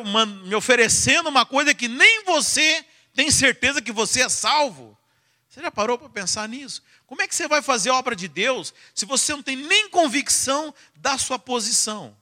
[0.45, 4.97] me oferecendo uma coisa que nem você tem certeza que você é salvo.
[5.47, 6.81] Você já parou para pensar nisso?
[7.05, 9.89] Como é que você vai fazer a obra de Deus se você não tem nem
[9.89, 12.15] convicção da sua posição?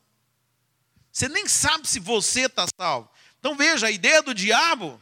[1.11, 3.09] Você nem sabe se você está salvo.
[3.39, 5.01] Então veja, a ideia do diabo,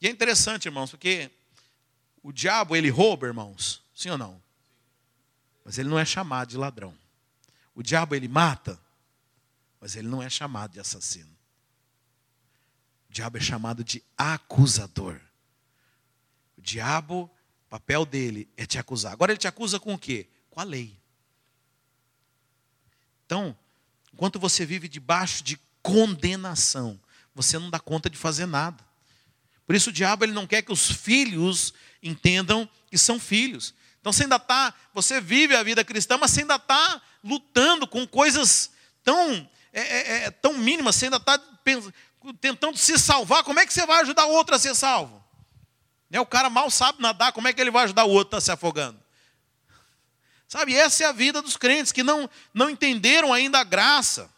[0.00, 1.30] e é interessante, irmãos, porque
[2.22, 4.42] o diabo ele rouba, irmãos, sim ou não?
[5.64, 6.94] Mas ele não é chamado de ladrão.
[7.74, 8.78] O diabo ele mata,
[9.80, 11.39] mas ele não é chamado de assassino.
[13.10, 15.20] O diabo é chamado de acusador.
[16.56, 17.28] O diabo,
[17.66, 19.12] o papel dele é te acusar.
[19.12, 20.28] Agora ele te acusa com o quê?
[20.48, 20.96] Com a lei.
[23.26, 23.56] Então,
[24.14, 27.00] enquanto você vive debaixo de condenação,
[27.34, 28.84] você não dá conta de fazer nada.
[29.66, 33.74] Por isso o diabo ele não quer que os filhos entendam que são filhos.
[34.00, 38.06] Então você ainda está, você vive a vida cristã, mas você ainda está lutando com
[38.06, 38.70] coisas
[39.02, 41.36] tão, é, é, é tão mínimas, você ainda está
[42.40, 45.22] tentando se salvar, como é que você vai ajudar o outro a ser salvo?
[46.10, 46.20] Né?
[46.20, 48.50] O cara mal sabe nadar, como é que ele vai ajudar o outro a se
[48.50, 49.00] afogando?
[50.48, 54.28] Sabe, essa é a vida dos crentes que não, não entenderam ainda a graça.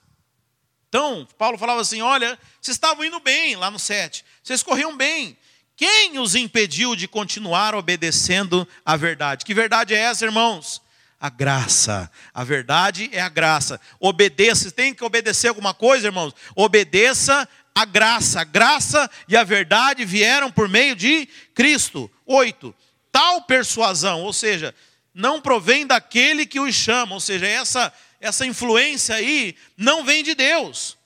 [0.89, 5.39] Então, Paulo falava assim: olha, vocês estavam indo bem lá no 7, vocês corriam bem.
[5.75, 9.45] Quem os impediu de continuar obedecendo a verdade?
[9.45, 10.83] Que verdade é essa, irmãos?
[11.19, 12.11] A graça.
[12.35, 13.81] A verdade é a graça.
[13.99, 14.71] Obedeça.
[14.71, 16.35] Tem que obedecer alguma coisa, irmãos?
[16.55, 18.41] Obedeça a graça.
[18.41, 22.11] A graça e a verdade vieram por meio de Cristo.
[22.27, 22.75] Oito.
[23.11, 24.75] Tal persuasão, ou seja,
[25.15, 30.35] não provém daquele que os chama, ou seja, essa, essa influência aí não vem de
[30.35, 30.97] Deus.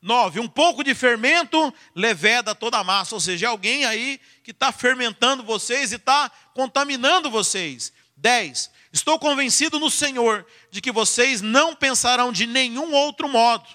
[0.00, 4.50] Nove, um pouco de fermento leveda toda a massa, ou seja, é alguém aí que
[4.50, 7.92] está fermentando vocês e está contaminando vocês.
[8.16, 13.68] Dez, estou convencido no Senhor de que vocês não pensarão de nenhum outro modo.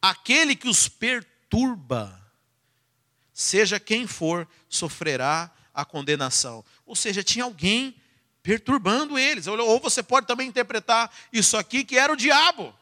[0.00, 2.20] Aquele que os perturba, perturba,
[3.32, 6.64] seja quem for, sofrerá a condenação.
[6.84, 7.94] Ou seja, tinha alguém
[8.42, 9.46] perturbando eles.
[9.46, 12.74] Ou você pode também interpretar isso aqui que era o diabo.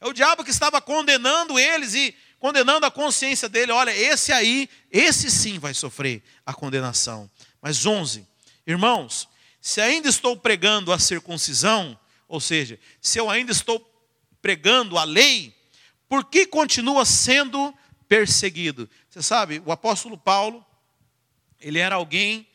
[0.00, 3.72] É o diabo que estava condenando eles e condenando a consciência dele.
[3.72, 7.28] Olha, esse aí, esse sim vai sofrer a condenação.
[7.60, 8.26] Mas 11,
[8.66, 9.28] irmãos,
[9.60, 13.80] se ainda estou pregando a circuncisão, ou seja, se eu ainda estou
[14.40, 15.54] pregando a lei,
[16.12, 17.74] por que continua sendo
[18.06, 18.86] perseguido?
[19.08, 20.62] Você sabe, o apóstolo Paulo,
[21.58, 22.46] ele era alguém,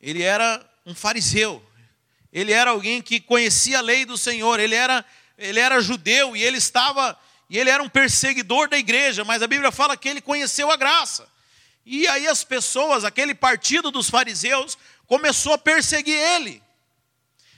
[0.00, 1.60] ele era um fariseu,
[2.32, 5.04] ele era alguém que conhecia a lei do Senhor, ele era,
[5.36, 7.18] ele era judeu e ele estava,
[7.48, 10.76] e ele era um perseguidor da igreja, mas a Bíblia fala que ele conheceu a
[10.76, 11.28] graça.
[11.84, 16.62] E aí as pessoas, aquele partido dos fariseus, começou a perseguir ele.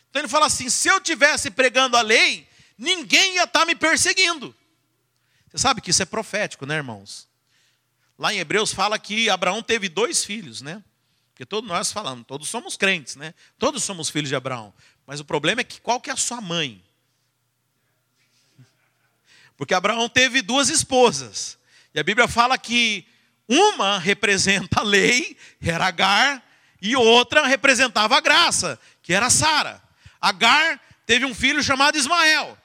[0.08, 2.48] Então ele fala assim: se eu tivesse pregando a lei,
[2.78, 4.56] ninguém ia estar me perseguindo.
[5.53, 7.28] Você sabe que isso é profético, né, irmãos?
[8.18, 10.82] Lá em Hebreus fala que Abraão teve dois filhos, né?
[11.28, 13.34] Porque todos nós falamos, todos somos crentes, né?
[13.59, 14.72] Todos somos filhos de Abraão.
[15.07, 16.82] Mas o problema é que qual que é a sua mãe?
[19.59, 21.59] Porque Abraão teve duas esposas.
[21.92, 23.07] E a Bíblia fala que
[23.46, 26.42] uma representa a lei, era Agar,
[26.80, 29.82] e outra representava a graça, que era Sara.
[30.18, 32.57] Agar teve um filho chamado Ismael.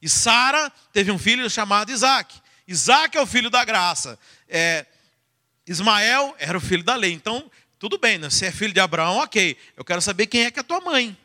[0.00, 2.40] E Sara teve um filho chamado Isaac.
[2.66, 4.18] Isaac é o filho da graça.
[4.48, 4.86] É,
[5.66, 7.12] Ismael era o filho da lei.
[7.12, 8.30] Então, tudo bem, né?
[8.30, 9.56] Você é filho de Abraão, ok.
[9.76, 11.16] Eu quero saber quem é que é tua mãe.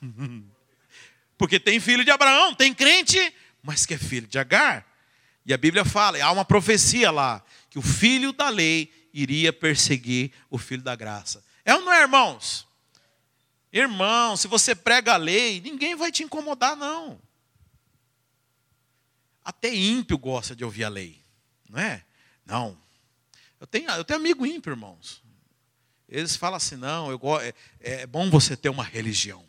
[1.38, 4.86] Porque tem filho de Abraão, tem crente, mas que é filho de Agar.
[5.46, 10.32] E a Bíblia fala, há uma profecia lá, que o filho da lei iria perseguir
[10.50, 11.42] o filho da graça.
[11.64, 12.66] É ou não é, irmãos?
[13.72, 17.20] Irmão, se você prega a lei, ninguém vai te incomodar, não.
[19.44, 21.22] Até ímpio gosta de ouvir a lei,
[21.68, 22.04] não é?
[22.44, 22.76] Não.
[23.60, 25.22] Eu tenho, eu tenho amigo ímpio, irmãos.
[26.08, 29.44] Eles falam assim: não, eu, é, é bom você ter uma religião.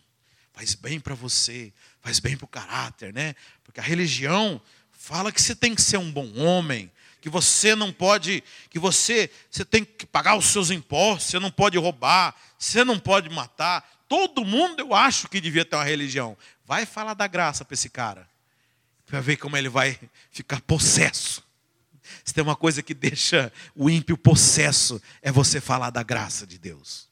[0.54, 3.36] faz bem para você, faz bem para o caráter, né?
[3.64, 4.62] Porque a religião
[4.92, 9.32] fala que você tem que ser um bom homem, que você não pode, que você,
[9.50, 13.90] você tem que pagar os seus impostos, você não pode roubar, você não pode matar.
[14.12, 16.38] Todo mundo eu acho que devia ter uma religião.
[16.66, 18.28] Vai falar da graça para esse cara.
[19.08, 19.98] Vai ver como ele vai
[20.30, 21.42] ficar possesso.
[22.22, 26.58] Se tem uma coisa que deixa o ímpio possesso, é você falar da graça de
[26.58, 27.08] Deus.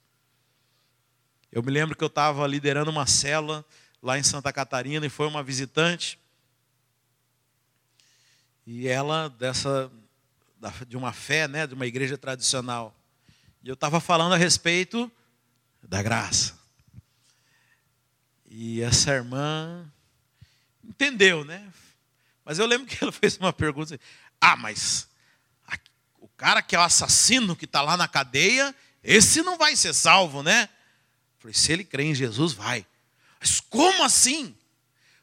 [1.49, 3.63] Eu me lembro que eu estava liderando uma cela
[4.03, 6.19] lá em Santa Catarina e foi uma visitante.
[8.67, 9.89] E ela, dessa,
[10.85, 12.93] de uma fé, né, de uma igreja tradicional.
[13.63, 15.09] E eu estava falando a respeito
[15.81, 16.58] da graça.
[18.49, 19.85] E essa irmã
[20.83, 21.71] entendeu, né?
[22.43, 23.99] Mas eu lembro que ela fez uma pergunta:
[24.41, 25.07] ah, mas
[26.19, 29.93] o cara que é o assassino que está lá na cadeia, esse não vai ser
[29.93, 30.63] salvo, né?
[30.63, 32.85] Eu falei: se ele crê em Jesus, vai.
[33.39, 34.55] Mas como assim?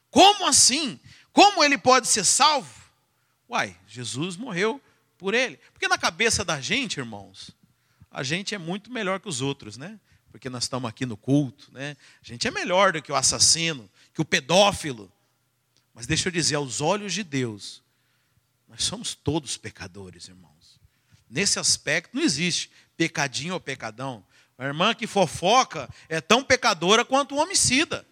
[0.09, 0.99] Como assim?
[1.33, 2.73] Como ele pode ser salvo?
[3.49, 4.81] Uai, Jesus morreu
[5.17, 5.59] por ele.
[5.73, 7.51] Porque na cabeça da gente, irmãos,
[8.09, 9.99] a gente é muito melhor que os outros, né?
[10.37, 11.97] Porque nós estamos aqui no culto, né?
[12.21, 15.11] A gente é melhor do que o assassino, que o pedófilo.
[15.95, 17.81] Mas deixa eu dizer, aos olhos de Deus,
[18.67, 20.79] nós somos todos pecadores, irmãos.
[21.27, 24.23] Nesse aspecto não existe pecadinho ou pecadão.
[24.59, 28.05] A irmã que fofoca é tão pecadora quanto o homicida.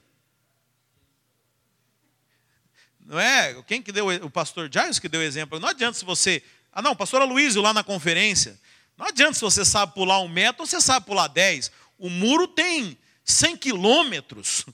[3.02, 3.62] Não é?
[3.68, 5.60] Quem que deu o pastor Jairus que deu o exemplo?
[5.60, 6.42] Não adianta se você.
[6.74, 8.60] Ah, não, pastor Aloysio lá na conferência.
[8.98, 11.72] Não adianta se você sabe pular um metro ou você sabe pular dez.
[11.98, 14.66] O muro tem 100 quilômetros.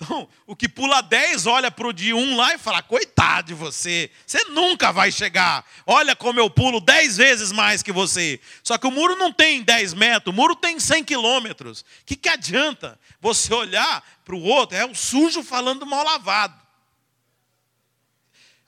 [0.00, 3.54] Então, o que pula 10 olha para o de 1 lá e fala: coitado de
[3.54, 5.66] você, você nunca vai chegar.
[5.84, 8.40] Olha como eu pulo 10 vezes mais que você.
[8.62, 11.80] Só que o muro não tem 10 metros, o muro tem 100 quilômetros.
[11.80, 14.76] O que, que adianta você olhar para o outro?
[14.76, 16.54] É o sujo falando mal lavado.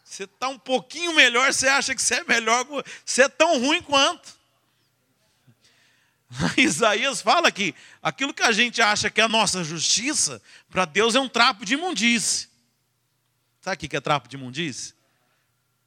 [0.04, 2.66] Você está um pouquinho melhor, você acha que você é melhor,
[3.06, 4.39] você é tão ruim quanto.
[6.56, 11.14] Isaías fala que aquilo que a gente acha que é a nossa justiça, para Deus
[11.14, 12.48] é um trapo de imundície.
[13.60, 14.94] Sabe o que é trapo de imundície?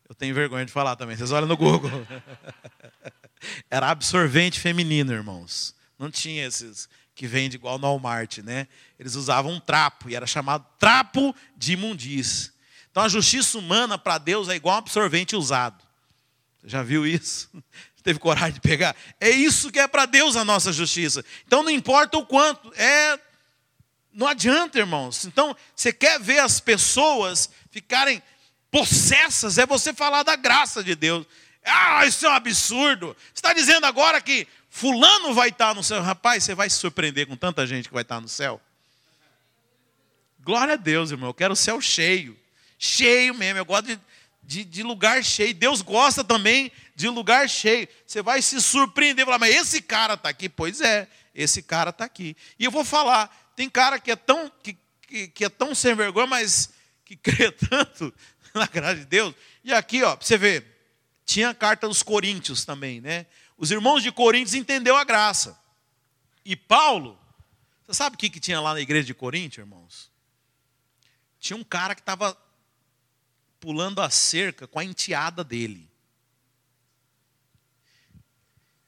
[0.07, 1.89] Eu tenho vergonha de falar também, vocês olham no Google.
[3.69, 5.75] Era absorvente feminino, irmãos.
[5.97, 8.67] Não tinha esses que vende igual no Walmart, né?
[8.97, 12.51] Eles usavam um trapo e era chamado trapo de imundície.
[12.89, 15.83] Então a justiça humana para Deus é igual um absorvente usado.
[16.59, 17.49] Você já viu isso?
[18.03, 18.95] Teve coragem de pegar.
[19.19, 21.23] É isso que é para Deus a nossa justiça.
[21.47, 23.17] Então não importa o quanto, é
[24.13, 25.25] não adianta, irmãos.
[25.25, 28.21] Então, você quer ver as pessoas ficarem
[28.69, 31.25] possessas, é você falar da graça de Deus.
[31.65, 33.15] Ah, isso é um absurdo.
[33.33, 36.01] Você está dizendo agora que fulano vai estar no céu.
[36.01, 38.61] Rapaz, você vai se surpreender com tanta gente que vai estar no céu.
[40.41, 41.29] Glória a Deus, irmão.
[41.29, 42.37] Eu quero o céu cheio.
[42.77, 43.59] Cheio mesmo.
[43.59, 43.99] Eu gosto de,
[44.43, 45.53] de, de lugar cheio.
[45.53, 47.87] Deus gosta também de lugar cheio.
[48.05, 50.49] Você vai se surpreender, falar, mas esse cara está aqui.
[50.49, 52.35] Pois é, esse cara está aqui.
[52.59, 54.77] E eu vou falar, tem cara que é tão, que,
[55.07, 56.69] que, que é tão sem vergonha, mas
[57.05, 58.13] que crê tanto
[58.53, 59.33] na graça de Deus.
[59.63, 60.63] E aqui, ó, você vê,
[61.25, 63.25] tinha a carta dos Coríntios também, né?
[63.57, 65.57] Os irmãos de Coríntios entenderam a graça.
[66.43, 67.19] E Paulo,
[67.85, 70.11] você sabe o que, que tinha lá na igreja de Coríntios, irmãos?
[71.39, 72.37] Tinha um cara que estava
[73.63, 75.89] pulando a cerca com a enteada dele.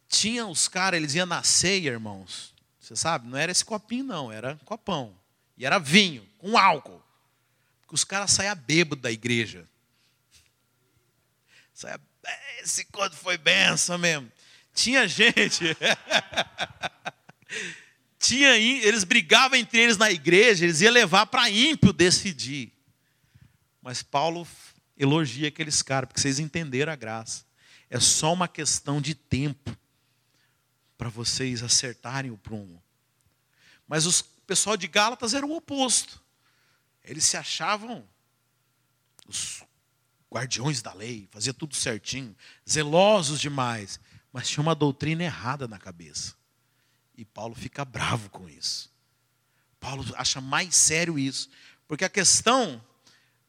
[0.09, 2.53] Tinha os caras, eles iam na ceia, irmãos.
[2.77, 5.17] Você sabe, não era esse copinho, não, era copão.
[5.57, 7.01] E era vinho, com álcool.
[7.79, 9.65] Porque os caras saíam bêbados da igreja.
[11.73, 11.97] Saia,
[12.61, 14.29] esse quando foi benção mesmo.
[14.73, 15.63] Tinha gente.
[18.19, 22.74] tinha, eles brigavam entre eles na igreja, eles iam levar para ímpio decidir.
[23.85, 24.47] Mas Paulo
[24.97, 27.45] elogia aqueles caras, porque vocês entenderam a graça.
[27.87, 29.77] É só uma questão de tempo
[30.97, 32.81] para vocês acertarem o prumo.
[33.87, 36.19] Mas o pessoal de Gálatas era o oposto.
[37.03, 38.03] Eles se achavam
[39.27, 39.63] os
[40.33, 42.35] guardiões da lei, fazia tudo certinho,
[42.67, 43.99] zelosos demais,
[44.33, 46.33] mas tinha uma doutrina errada na cabeça.
[47.15, 48.91] E Paulo fica bravo com isso.
[49.79, 51.51] Paulo acha mais sério isso,
[51.87, 52.83] porque a questão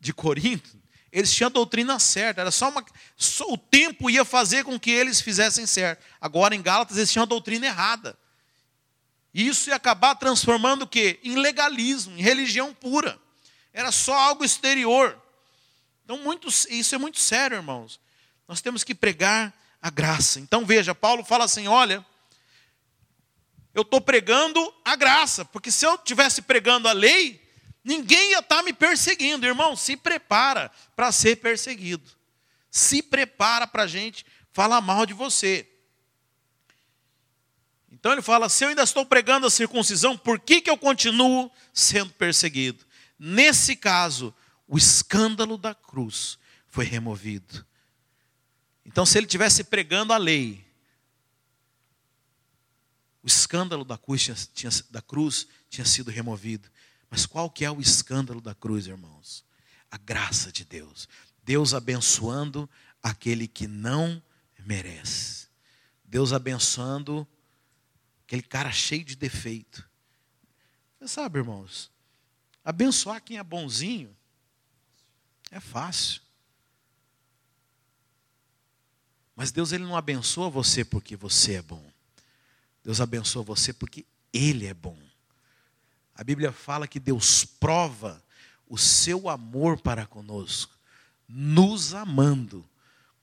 [0.07, 0.77] de Corinto
[1.17, 2.85] eles tinham a doutrina certa, era só uma.
[3.17, 6.05] Só o tempo ia fazer com que eles fizessem certo.
[6.21, 8.19] Agora em Gálatas eles tinham a doutrina errada.
[9.33, 11.19] Isso ia acabar transformando o quê?
[11.23, 13.19] Em legalismo, em religião pura.
[13.73, 15.19] Era só algo exterior.
[16.05, 17.99] Então, muito, isso é muito sério, irmãos.
[18.47, 20.39] Nós temos que pregar a graça.
[20.39, 22.05] Então, veja, Paulo fala assim: olha,
[23.73, 27.46] eu estou pregando a graça, porque se eu estivesse pregando a lei,
[27.87, 29.77] Ninguém ia estar tá me perseguindo, irmão.
[29.77, 32.11] Se prepara para ser perseguido.
[32.69, 35.71] Se prepara para a gente falar mal de você.
[37.89, 41.49] Então ele fala: se eu ainda estou pregando a circuncisão, por que, que eu continuo
[41.73, 42.85] sendo perseguido?
[43.17, 44.35] Nesse caso,
[44.67, 47.65] o escândalo da cruz foi removido.
[48.85, 50.67] Então, se ele tivesse pregando a lei,
[53.23, 56.69] o escândalo da cruz tinha, tinha, da cruz tinha sido removido.
[57.11, 59.45] Mas qual que é o escândalo da cruz, irmãos?
[59.91, 61.09] A graça de Deus.
[61.43, 62.69] Deus abençoando
[63.03, 64.23] aquele que não
[64.59, 65.47] merece.
[66.05, 67.27] Deus abençoando
[68.25, 69.89] aquele cara cheio de defeito.
[70.99, 71.91] Você sabe, irmãos,
[72.65, 74.17] abençoar quem é bonzinho
[75.51, 76.21] é fácil.
[79.35, 81.85] Mas Deus ele não abençoa você porque você é bom.
[82.83, 84.99] Deus abençoa você porque Ele é bom.
[86.17, 88.25] A Bíblia fala que Deus prova
[88.69, 90.77] o seu amor para conosco,
[91.29, 92.69] nos amando,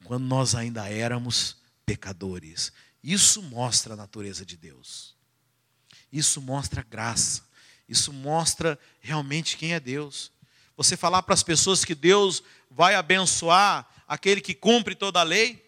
[0.06, 2.72] quando nós ainda éramos pecadores.
[3.04, 5.16] Isso mostra a natureza de Deus.
[6.12, 7.44] Isso mostra graça.
[7.89, 10.32] Isso mostra realmente quem é Deus.
[10.78, 15.64] Você falar para as pessoas que Deus vai abençoar aquele que cumpre toda a lei,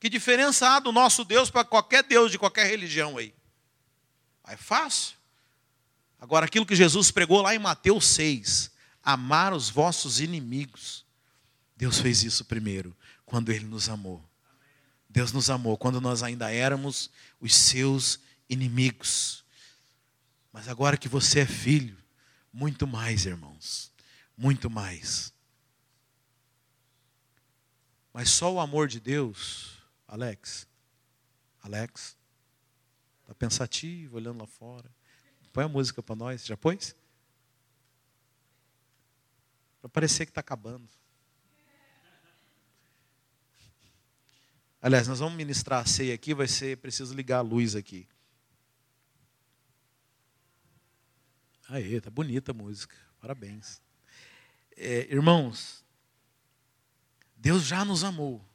[0.00, 3.34] que diferença há do nosso Deus para qualquer Deus de qualquer religião aí?
[4.46, 5.17] É fácil.
[6.18, 8.70] Agora, aquilo que Jesus pregou lá em Mateus 6,
[9.02, 11.04] amar os vossos inimigos.
[11.76, 14.22] Deus fez isso primeiro, quando Ele nos amou.
[15.08, 17.10] Deus nos amou quando nós ainda éramos
[17.40, 19.44] os seus inimigos.
[20.52, 21.96] Mas agora que você é filho,
[22.52, 23.92] muito mais, irmãos,
[24.36, 25.32] muito mais.
[28.12, 30.66] Mas só o amor de Deus Alex.
[31.62, 32.16] Alex.
[33.20, 34.90] Está pensativo, olhando lá fora.
[35.58, 36.46] Põe a música para nós.
[36.46, 36.94] Já pôs?
[39.80, 40.88] Para parecer que está acabando.
[44.80, 48.06] Aliás, nós vamos ministrar a ceia aqui, vai ser preciso ligar a luz aqui.
[51.68, 52.94] Aê, tá bonita a música.
[53.20, 53.82] Parabéns.
[54.76, 55.84] É, irmãos,
[57.34, 58.48] Deus já nos amou.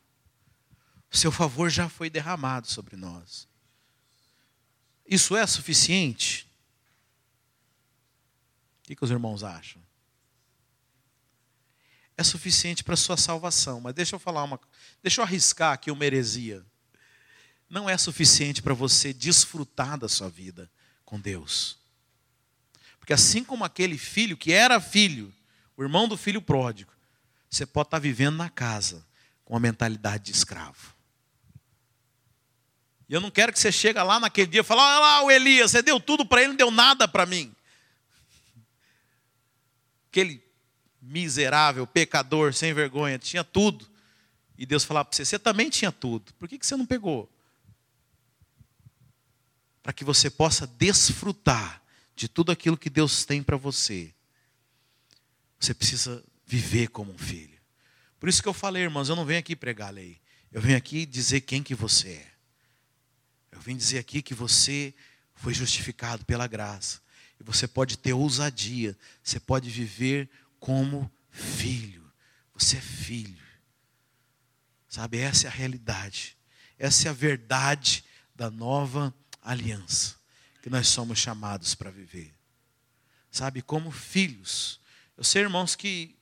[1.12, 3.46] O seu favor já foi derramado sobre nós.
[5.06, 6.53] Isso é suficiente?
[8.84, 9.82] O que, que os irmãos acham?
[12.18, 14.60] É suficiente para sua salvação, mas deixa eu falar uma
[15.02, 16.64] deixa eu arriscar aqui uma heresia.
[17.70, 20.70] Não é suficiente para você desfrutar da sua vida
[21.06, 21.78] com Deus.
[23.00, 25.34] Porque assim como aquele filho que era filho,
[25.76, 26.92] o irmão do filho pródigo,
[27.50, 29.04] você pode estar vivendo na casa
[29.46, 30.94] com a mentalidade de escravo.
[33.08, 35.32] E eu não quero que você chegue lá naquele dia e fale, olha lá o
[35.32, 37.54] Elias, você deu tudo para ele, não deu nada para mim.
[40.14, 40.44] Aquele
[41.02, 43.90] miserável, pecador, sem vergonha, tinha tudo.
[44.56, 46.32] E Deus falava para você, você também tinha tudo.
[46.36, 47.28] Por que, que você não pegou?
[49.82, 51.82] Para que você possa desfrutar
[52.16, 54.14] de tudo aquilo que Deus tem para você.
[55.60, 57.60] Você precisa viver como um filho.
[58.20, 60.22] Por isso que eu falei, irmãos, eu não venho aqui pregar a lei.
[60.52, 62.32] Eu venho aqui dizer quem que você é.
[63.52, 64.94] Eu vim dizer aqui que você
[65.34, 67.02] foi justificado pela graça.
[67.44, 70.30] Você pode ter ousadia, você pode viver
[70.60, 72.12] como filho.
[72.54, 73.44] Você é filho.
[74.88, 76.38] Sabe, essa é a realidade.
[76.78, 78.04] Essa é a verdade
[78.36, 80.16] da nova aliança
[80.62, 82.34] que nós somos chamados para viver.
[83.30, 84.80] Sabe, como filhos.
[85.18, 86.16] Eu sei, irmãos, que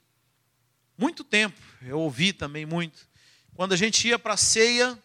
[0.97, 3.07] muito tempo, eu ouvi também muito,
[3.55, 4.97] quando a gente ia para a ceia,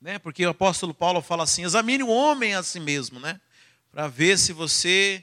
[0.00, 0.18] né?
[0.18, 3.40] Porque o apóstolo Paulo fala assim: examine o homem a si mesmo, né?
[3.92, 5.22] Para ver se você,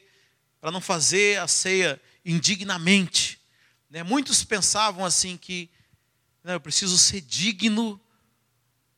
[0.61, 3.41] para não fazer a ceia indignamente.
[3.89, 4.03] Né?
[4.03, 5.69] Muitos pensavam assim que
[6.43, 7.99] né, eu preciso ser digno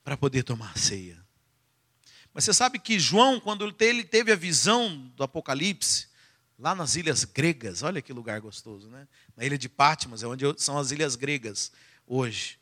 [0.04, 1.20] para poder tomar a ceia.
[2.34, 6.08] Mas você sabe que João, quando ele teve a visão do Apocalipse,
[6.58, 9.08] lá nas ilhas gregas, olha que lugar gostoso, né?
[9.36, 11.72] Na ilha de Patmos, é onde são as ilhas gregas
[12.06, 12.60] hoje.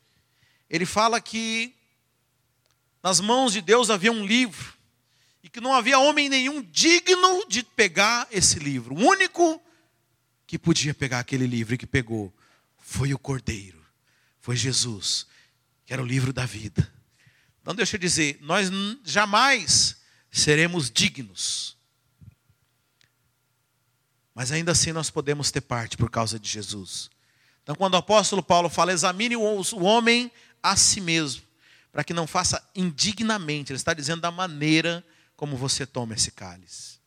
[0.68, 1.74] Ele fala que
[3.02, 4.74] nas mãos de Deus havia um livro,
[5.52, 8.94] que não havia homem nenhum digno de pegar esse livro.
[8.94, 9.60] O único
[10.46, 12.32] que podia pegar aquele livro e que pegou
[12.78, 13.84] foi o Cordeiro,
[14.40, 15.26] foi Jesus,
[15.84, 16.92] que era o livro da vida.
[17.60, 18.70] Então, deixa eu dizer, nós
[19.04, 19.96] jamais
[20.30, 21.76] seremos dignos,
[24.34, 27.10] mas ainda assim nós podemos ter parte por causa de Jesus.
[27.62, 30.32] Então, quando o apóstolo Paulo fala, examine o homem
[30.62, 31.42] a si mesmo
[31.92, 33.72] para que não faça indignamente.
[33.72, 35.04] Ele está dizendo da maneira
[35.40, 37.00] como você toma esse cálice.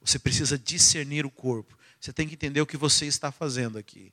[0.00, 1.78] Você precisa discernir o corpo.
[2.00, 4.10] Você tem que entender o que você está fazendo aqui.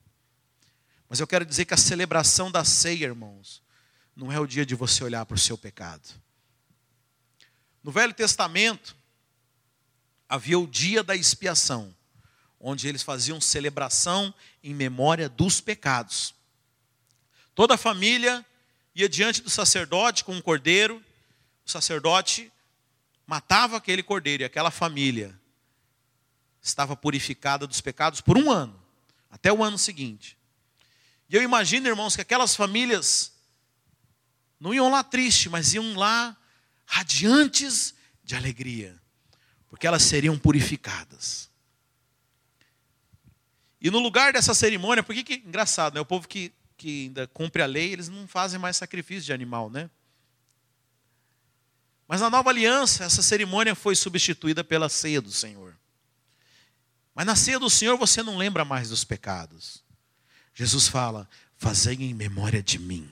[1.08, 3.64] Mas eu quero dizer que a celebração da ceia, irmãos,
[4.14, 6.06] não é o dia de você olhar para o seu pecado.
[7.82, 8.94] No Velho Testamento,
[10.28, 11.96] havia o dia da expiação,
[12.60, 16.36] onde eles faziam celebração em memória dos pecados.
[17.56, 18.46] Toda a família
[18.94, 21.02] ia diante do sacerdote com um cordeiro,
[21.66, 22.52] o sacerdote
[23.26, 25.40] matava aquele cordeiro e aquela família
[26.62, 28.80] estava purificada dos pecados por um ano,
[29.30, 30.38] até o ano seguinte.
[31.30, 33.34] E eu imagino, irmãos, que aquelas famílias
[34.60, 36.36] não iam lá tristes, mas iam lá
[36.86, 39.00] radiantes de alegria,
[39.68, 41.50] porque elas seriam purificadas.
[43.82, 46.00] E no lugar dessa cerimônia, por que engraçado, né?
[46.02, 49.70] O povo que, que ainda cumpre a lei, eles não fazem mais sacrifício de animal,
[49.70, 49.90] né?
[52.08, 55.76] Mas na nova aliança, essa cerimônia foi substituída pela ceia do Senhor.
[57.16, 59.84] Mas na ceia do Senhor você não lembra mais dos pecados.
[60.54, 61.28] Jesus fala:
[61.58, 63.10] fazei em memória de mim.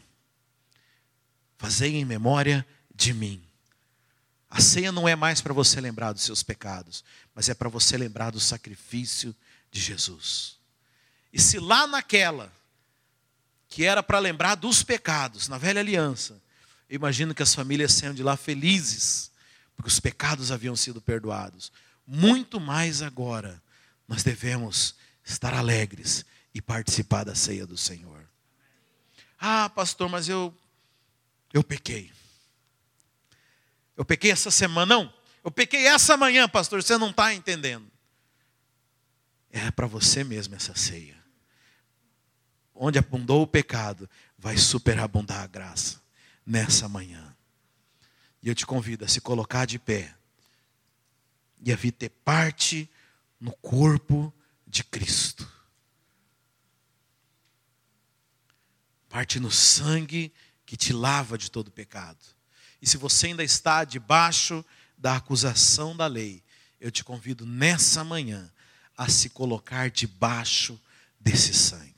[1.57, 3.41] Fazei em memória de mim.
[4.49, 7.97] A ceia não é mais para você lembrar dos seus pecados, mas é para você
[7.97, 9.35] lembrar do sacrifício
[9.71, 10.57] de Jesus.
[11.31, 12.53] E se lá naquela,
[13.67, 16.39] que era para lembrar dos pecados, na velha aliança,
[16.93, 19.31] eu imagino que as famílias saiam de lá felizes,
[19.75, 21.71] porque os pecados haviam sido perdoados.
[22.05, 23.59] Muito mais agora,
[24.07, 24.93] nós devemos
[25.25, 26.23] estar alegres
[26.53, 28.23] e participar da ceia do Senhor.
[29.39, 30.55] Ah, pastor, mas eu
[31.51, 32.11] eu pequei.
[33.97, 35.13] Eu pequei essa semana, não.
[35.43, 37.89] Eu pequei essa manhã, pastor, você não está entendendo.
[39.49, 41.17] É para você mesmo essa ceia.
[42.75, 46.02] Onde abundou o pecado, vai superabundar a graça
[46.45, 47.35] nessa manhã.
[48.41, 50.15] E eu te convido a se colocar de pé
[51.61, 52.89] e a vir ter parte
[53.39, 54.33] no corpo
[54.67, 55.53] de Cristo.
[59.13, 60.33] parte no sangue
[60.65, 62.17] que te lava de todo pecado.
[62.81, 64.65] E se você ainda está debaixo
[64.97, 66.43] da acusação da lei,
[66.81, 68.51] eu te convido nessa manhã
[68.97, 70.81] a se colocar debaixo
[71.19, 71.92] desse sangue.